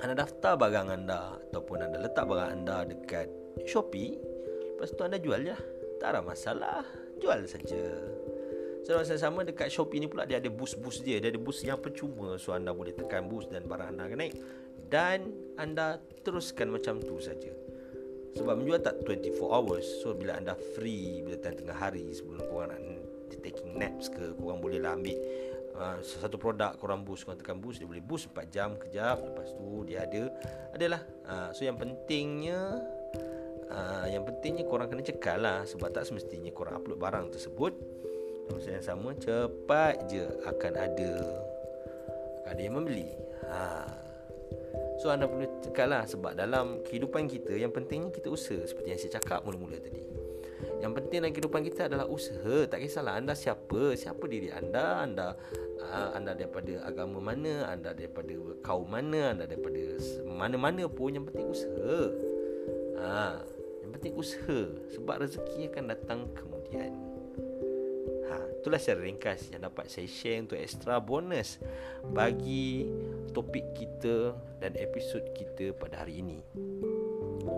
anda 0.00 0.18
daftar 0.18 0.56
barang 0.56 0.88
anda 0.88 1.36
ataupun 1.50 1.84
anda 1.84 1.98
letak 2.00 2.24
barang 2.26 2.50
anda 2.62 2.86
dekat 2.86 3.28
Shopee 3.68 4.16
lepas 4.76 4.90
tu 4.94 5.02
anda 5.04 5.20
jual 5.20 5.42
je 5.42 5.56
tak 6.00 6.16
ada 6.16 6.20
masalah 6.24 6.82
jual 7.20 7.46
saja 7.46 7.84
So 8.82 8.98
masa 8.98 9.14
sama 9.14 9.46
dekat 9.46 9.70
Shopee 9.70 10.02
ni 10.02 10.10
pula 10.10 10.26
dia 10.26 10.42
ada 10.42 10.50
boost-boost 10.50 11.06
dia. 11.06 11.22
Dia 11.22 11.30
ada 11.30 11.38
boost 11.38 11.62
yang 11.62 11.78
percuma. 11.78 12.34
So 12.34 12.50
anda 12.50 12.74
boleh 12.74 12.90
tekan 12.90 13.30
boost 13.30 13.54
dan 13.54 13.62
barang 13.70 13.94
anda 13.94 14.10
akan 14.10 14.18
naik. 14.18 14.34
Dan 14.92 15.32
anda 15.56 15.96
teruskan 16.20 16.68
macam 16.68 17.00
tu 17.00 17.16
saja. 17.16 17.48
Sebab 18.36 18.60
menjual 18.60 18.80
tak 18.80 19.00
24 19.04 19.40
hours. 19.40 19.84
So 20.00 20.16
bila 20.16 20.36
anda 20.40 20.56
free 20.76 21.20
Bila 21.20 21.36
tengah 21.36 21.76
hari 21.76 22.16
Sebelum 22.16 22.40
korang 22.48 22.72
nak 22.72 22.80
Taking 23.42 23.76
naps 23.76 24.08
ke 24.08 24.32
Korang 24.38 24.62
boleh 24.62 24.80
lah 24.80 24.96
ambil 24.96 25.18
uh, 25.76 25.98
Satu 26.00 26.40
produk 26.40 26.72
Korang 26.78 27.04
boost 27.04 27.26
Korang 27.26 27.42
tekan 27.42 27.58
boost 27.60 27.82
Dia 27.82 27.88
boleh 27.90 28.00
boost 28.00 28.32
4 28.32 28.54
jam 28.54 28.78
Kejap. 28.78 29.20
Lepas 29.20 29.52
tu 29.52 29.84
dia 29.84 30.08
ada 30.08 30.32
Adalah 30.72 31.00
uh, 31.28 31.50
So 31.52 31.66
yang 31.68 31.76
pentingnya 31.76 32.80
uh, 33.68 34.06
Yang 34.08 34.32
pentingnya 34.32 34.64
korang 34.64 34.88
kena 34.88 35.04
cekal 35.04 35.42
lah. 35.42 35.68
Sebab 35.68 35.92
tak 35.92 36.08
semestinya 36.08 36.48
korang 36.54 36.80
upload 36.80 36.96
barang 37.02 37.26
tersebut. 37.36 37.72
Masa 38.48 38.80
yang 38.80 38.84
sama 38.84 39.12
Cepat 39.18 40.08
je 40.08 40.24
Akan 40.48 40.72
ada 40.72 41.12
Akan 42.40 42.52
ada 42.56 42.60
yang 42.64 42.80
membeli. 42.80 43.12
Haa 43.44 44.01
So 45.00 45.08
anda 45.08 45.24
perlu 45.30 45.48
tekanlah 45.64 46.04
sebab 46.04 46.36
dalam 46.36 46.84
kehidupan 46.84 47.30
kita 47.30 47.56
yang 47.56 47.72
pentingnya 47.72 48.12
kita 48.12 48.28
usaha 48.28 48.60
seperti 48.64 48.88
yang 48.92 49.00
saya 49.00 49.12
cakap 49.18 49.40
mula-mula 49.46 49.80
tadi. 49.80 50.04
Yang 50.82 50.92
penting 50.98 51.18
dalam 51.22 51.32
kehidupan 51.34 51.62
kita 51.62 51.80
adalah 51.86 52.06
usaha. 52.10 52.66
Tak 52.66 52.82
kisahlah 52.82 53.14
anda 53.18 53.38
siapa, 53.38 53.94
siapa 53.94 54.24
diri 54.26 54.50
anda, 54.50 55.06
anda 55.06 55.38
uh, 55.78 56.10
anda 56.14 56.34
daripada 56.34 56.82
agama 56.82 57.22
mana, 57.22 57.70
anda 57.70 57.94
daripada 57.94 58.34
kaum 58.66 58.90
mana, 58.90 59.34
anda 59.34 59.44
daripada 59.46 59.98
mana-mana 60.26 60.86
pun 60.90 61.14
yang 61.14 61.26
penting 61.26 61.46
usaha. 61.50 61.98
Ha, 63.02 63.42
yang 63.82 63.90
penting 63.94 64.14
usaha 64.14 64.58
sebab 64.94 65.22
rezeki 65.26 65.70
akan 65.74 65.84
datang 65.90 66.20
kemudian. 66.34 67.11
Itulah 68.62 68.78
secara 68.78 69.02
ringkas 69.02 69.50
yang 69.50 69.66
dapat 69.66 69.90
saya 69.90 70.06
share 70.06 70.46
untuk 70.46 70.54
extra 70.54 71.02
bonus 71.02 71.58
bagi 72.14 72.86
topik 73.34 73.74
kita 73.74 74.38
dan 74.62 74.78
episod 74.78 75.26
kita 75.34 75.74
pada 75.74 76.06
hari 76.06 76.22
ini. 76.22 76.38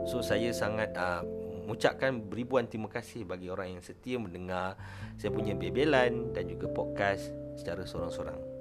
So 0.08 0.24
saya 0.24 0.48
sangat 0.56 0.96
uh, 0.96 1.20
mengucapkan 1.68 2.24
beribuan 2.24 2.64
terima 2.64 2.88
kasih 2.88 3.28
bagi 3.28 3.52
orang 3.52 3.76
yang 3.76 3.82
setia 3.84 4.16
mendengar 4.16 4.80
saya 5.20 5.28
punya 5.28 5.52
bebelan 5.52 6.32
dan 6.32 6.48
juga 6.48 6.72
podcast 6.72 7.32
secara 7.56 7.84
sorang-sorang 7.84 8.53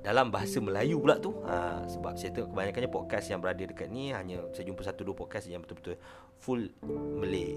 dalam 0.00 0.32
bahasa 0.32 0.58
Melayu 0.60 1.00
pula 1.00 1.20
tu. 1.20 1.36
Ha, 1.44 1.84
sebab 1.84 2.16
saya 2.16 2.32
tengok 2.32 2.56
kebanyakannya 2.56 2.90
podcast 2.90 3.26
yang 3.28 3.40
berada 3.44 3.60
dekat 3.60 3.88
ni 3.92 4.12
hanya 4.16 4.40
saya 4.56 4.64
jumpa 4.64 4.80
satu 4.84 5.04
dua 5.04 5.16
podcast 5.16 5.46
yang 5.48 5.60
betul-betul 5.60 6.00
full 6.40 6.72
Malay. 7.20 7.56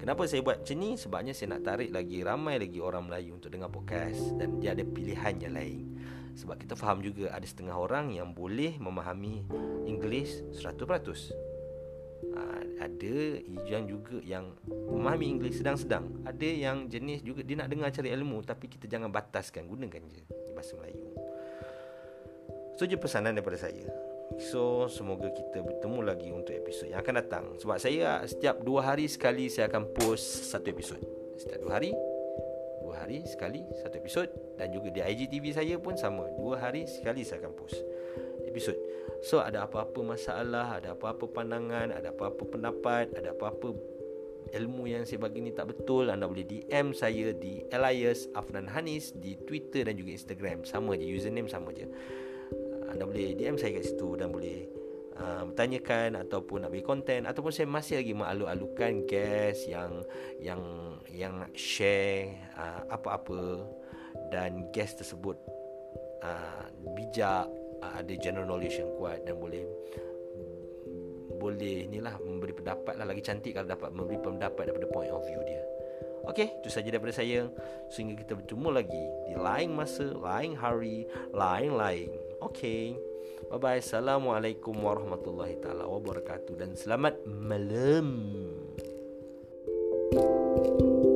Kenapa 0.00 0.24
saya 0.26 0.42
buat 0.42 0.64
macam 0.64 0.76
ni? 0.80 0.90
Sebabnya 0.96 1.32
saya 1.36 1.54
nak 1.54 1.62
tarik 1.62 1.92
lagi 1.92 2.24
ramai 2.24 2.58
lagi 2.58 2.80
orang 2.80 3.06
Melayu 3.06 3.36
untuk 3.36 3.52
dengar 3.52 3.68
podcast 3.68 4.34
dan 4.40 4.58
dia 4.58 4.72
ada 4.72 4.82
pilihan 4.82 5.34
yang 5.38 5.54
lain. 5.54 5.84
Sebab 6.32 6.56
kita 6.56 6.74
faham 6.74 7.04
juga 7.04 7.28
ada 7.28 7.44
setengah 7.44 7.76
orang 7.76 8.08
yang 8.16 8.32
boleh 8.32 8.80
memahami 8.80 9.44
English 9.84 10.40
100% 10.56 10.80
ha, 12.32 12.40
ada 12.88 13.16
yang 13.68 13.84
juga 13.84 14.16
yang 14.24 14.56
memahami 14.64 15.28
English 15.28 15.60
sedang-sedang. 15.60 16.08
Ada 16.24 16.48
yang 16.48 16.88
jenis 16.88 17.20
juga 17.20 17.44
dia 17.44 17.60
nak 17.60 17.68
dengar 17.68 17.92
cari 17.92 18.08
ilmu 18.16 18.40
tapi 18.48 18.72
kita 18.72 18.88
jangan 18.88 19.12
bataskan 19.12 19.68
gunakan 19.68 20.02
je 20.08 20.24
bahasa 20.56 20.72
Melayu 20.80 21.31
So 22.82 22.90
je 22.90 22.98
pesanan 22.98 23.38
daripada 23.38 23.54
saya. 23.62 23.86
So 24.42 24.90
semoga 24.90 25.30
kita 25.30 25.62
bertemu 25.62 26.02
lagi 26.02 26.34
untuk 26.34 26.50
episod 26.50 26.90
yang 26.90 26.98
akan 26.98 27.14
datang. 27.14 27.44
Sebab 27.62 27.78
saya 27.78 28.18
setiap 28.26 28.58
dua 28.58 28.82
hari 28.82 29.06
sekali 29.06 29.46
saya 29.46 29.70
akan 29.70 29.94
post 29.94 30.50
satu 30.50 30.66
episod. 30.74 30.98
Setiap 31.38 31.62
dua 31.62 31.78
hari 31.78 31.94
Dua 32.82 33.06
hari 33.06 33.22
sekali 33.22 33.62
satu 33.78 34.02
episod. 34.02 34.26
Dan 34.58 34.74
juga 34.74 34.90
di 34.90 34.98
IGTV 34.98 35.54
saya 35.54 35.78
pun 35.78 35.94
sama. 35.94 36.26
Dua 36.34 36.58
hari 36.58 36.90
sekali 36.90 37.22
saya 37.22 37.46
akan 37.46 37.54
post 37.54 37.78
episod. 38.50 38.74
So 39.22 39.38
ada 39.38 39.62
apa-apa 39.62 40.02
masalah 40.02 40.82
Ada 40.82 40.98
apa-apa 40.98 41.30
pandangan 41.30 41.94
Ada 41.94 42.10
apa-apa 42.10 42.42
pendapat 42.42 43.14
Ada 43.14 43.30
apa-apa 43.30 43.70
ilmu 44.58 44.90
yang 44.90 45.06
saya 45.06 45.22
bagi 45.22 45.38
ni 45.38 45.54
tak 45.54 45.70
betul 45.70 46.10
Anda 46.10 46.26
boleh 46.26 46.42
DM 46.42 46.90
saya 46.90 47.30
di 47.30 47.62
Elias 47.70 48.26
Afnan 48.34 48.66
Hanis 48.66 49.14
Di 49.14 49.38
Twitter 49.46 49.86
dan 49.86 49.94
juga 49.94 50.18
Instagram. 50.18 50.66
Sama 50.66 50.98
je 50.98 51.06
username 51.06 51.46
sama 51.46 51.70
je 51.70 51.86
anda 52.92 53.08
boleh 53.08 53.32
DM 53.32 53.56
saya 53.56 53.80
kat 53.80 53.88
situ 53.88 54.20
dan 54.20 54.28
boleh 54.28 54.68
uh, 55.16 55.42
bertanyakan 55.48 56.20
ataupun 56.20 56.64
nak 56.64 56.70
bagi 56.76 56.84
konten 56.84 57.24
ataupun 57.24 57.52
saya 57.52 57.66
masih 57.68 58.04
lagi 58.04 58.12
mengalu-alukan 58.12 59.08
guest 59.08 59.64
yang 59.66 60.04
yang 60.36 60.60
yang 61.08 61.40
nak 61.40 61.52
share 61.56 62.36
uh, 62.56 62.84
apa-apa 62.92 63.64
dan 64.28 64.68
guest 64.76 65.00
tersebut 65.00 65.40
uh, 66.20 66.68
bijak 66.92 67.48
uh, 67.80 67.94
ada 67.96 68.12
general 68.20 68.44
knowledge 68.44 68.76
yang 68.76 68.92
kuat 69.00 69.24
dan 69.24 69.40
boleh 69.40 69.64
boleh 71.42 71.90
inilah 71.90 72.14
memberi 72.22 72.54
pendapat 72.54 72.94
lah 72.94 73.02
lagi 73.02 73.18
cantik 73.18 73.58
kalau 73.58 73.66
dapat 73.66 73.90
memberi 73.90 74.20
pendapat 74.22 74.70
daripada 74.70 74.86
point 74.94 75.10
of 75.10 75.26
view 75.26 75.42
dia. 75.42 75.58
Okey, 76.22 76.62
itu 76.62 76.70
saja 76.70 76.86
daripada 76.86 77.10
saya. 77.10 77.50
Sehingga 77.90 78.14
kita 78.14 78.38
bertemu 78.38 78.68
lagi 78.70 79.04
di 79.26 79.34
lain 79.34 79.74
masa, 79.74 80.06
lain 80.14 80.54
hari, 80.54 81.02
lain-lain. 81.34 82.14
Okey. 82.42 82.98
Bye 83.50 83.58
bye. 83.58 83.78
Assalamualaikum 83.78 84.74
warahmatullahi 84.74 85.60
taala 85.62 85.86
wabarakatuh 85.86 86.54
dan 86.58 86.74
selamat 86.74 87.22
malam. 87.26 88.08
thank 90.12 90.82
you 90.82 91.11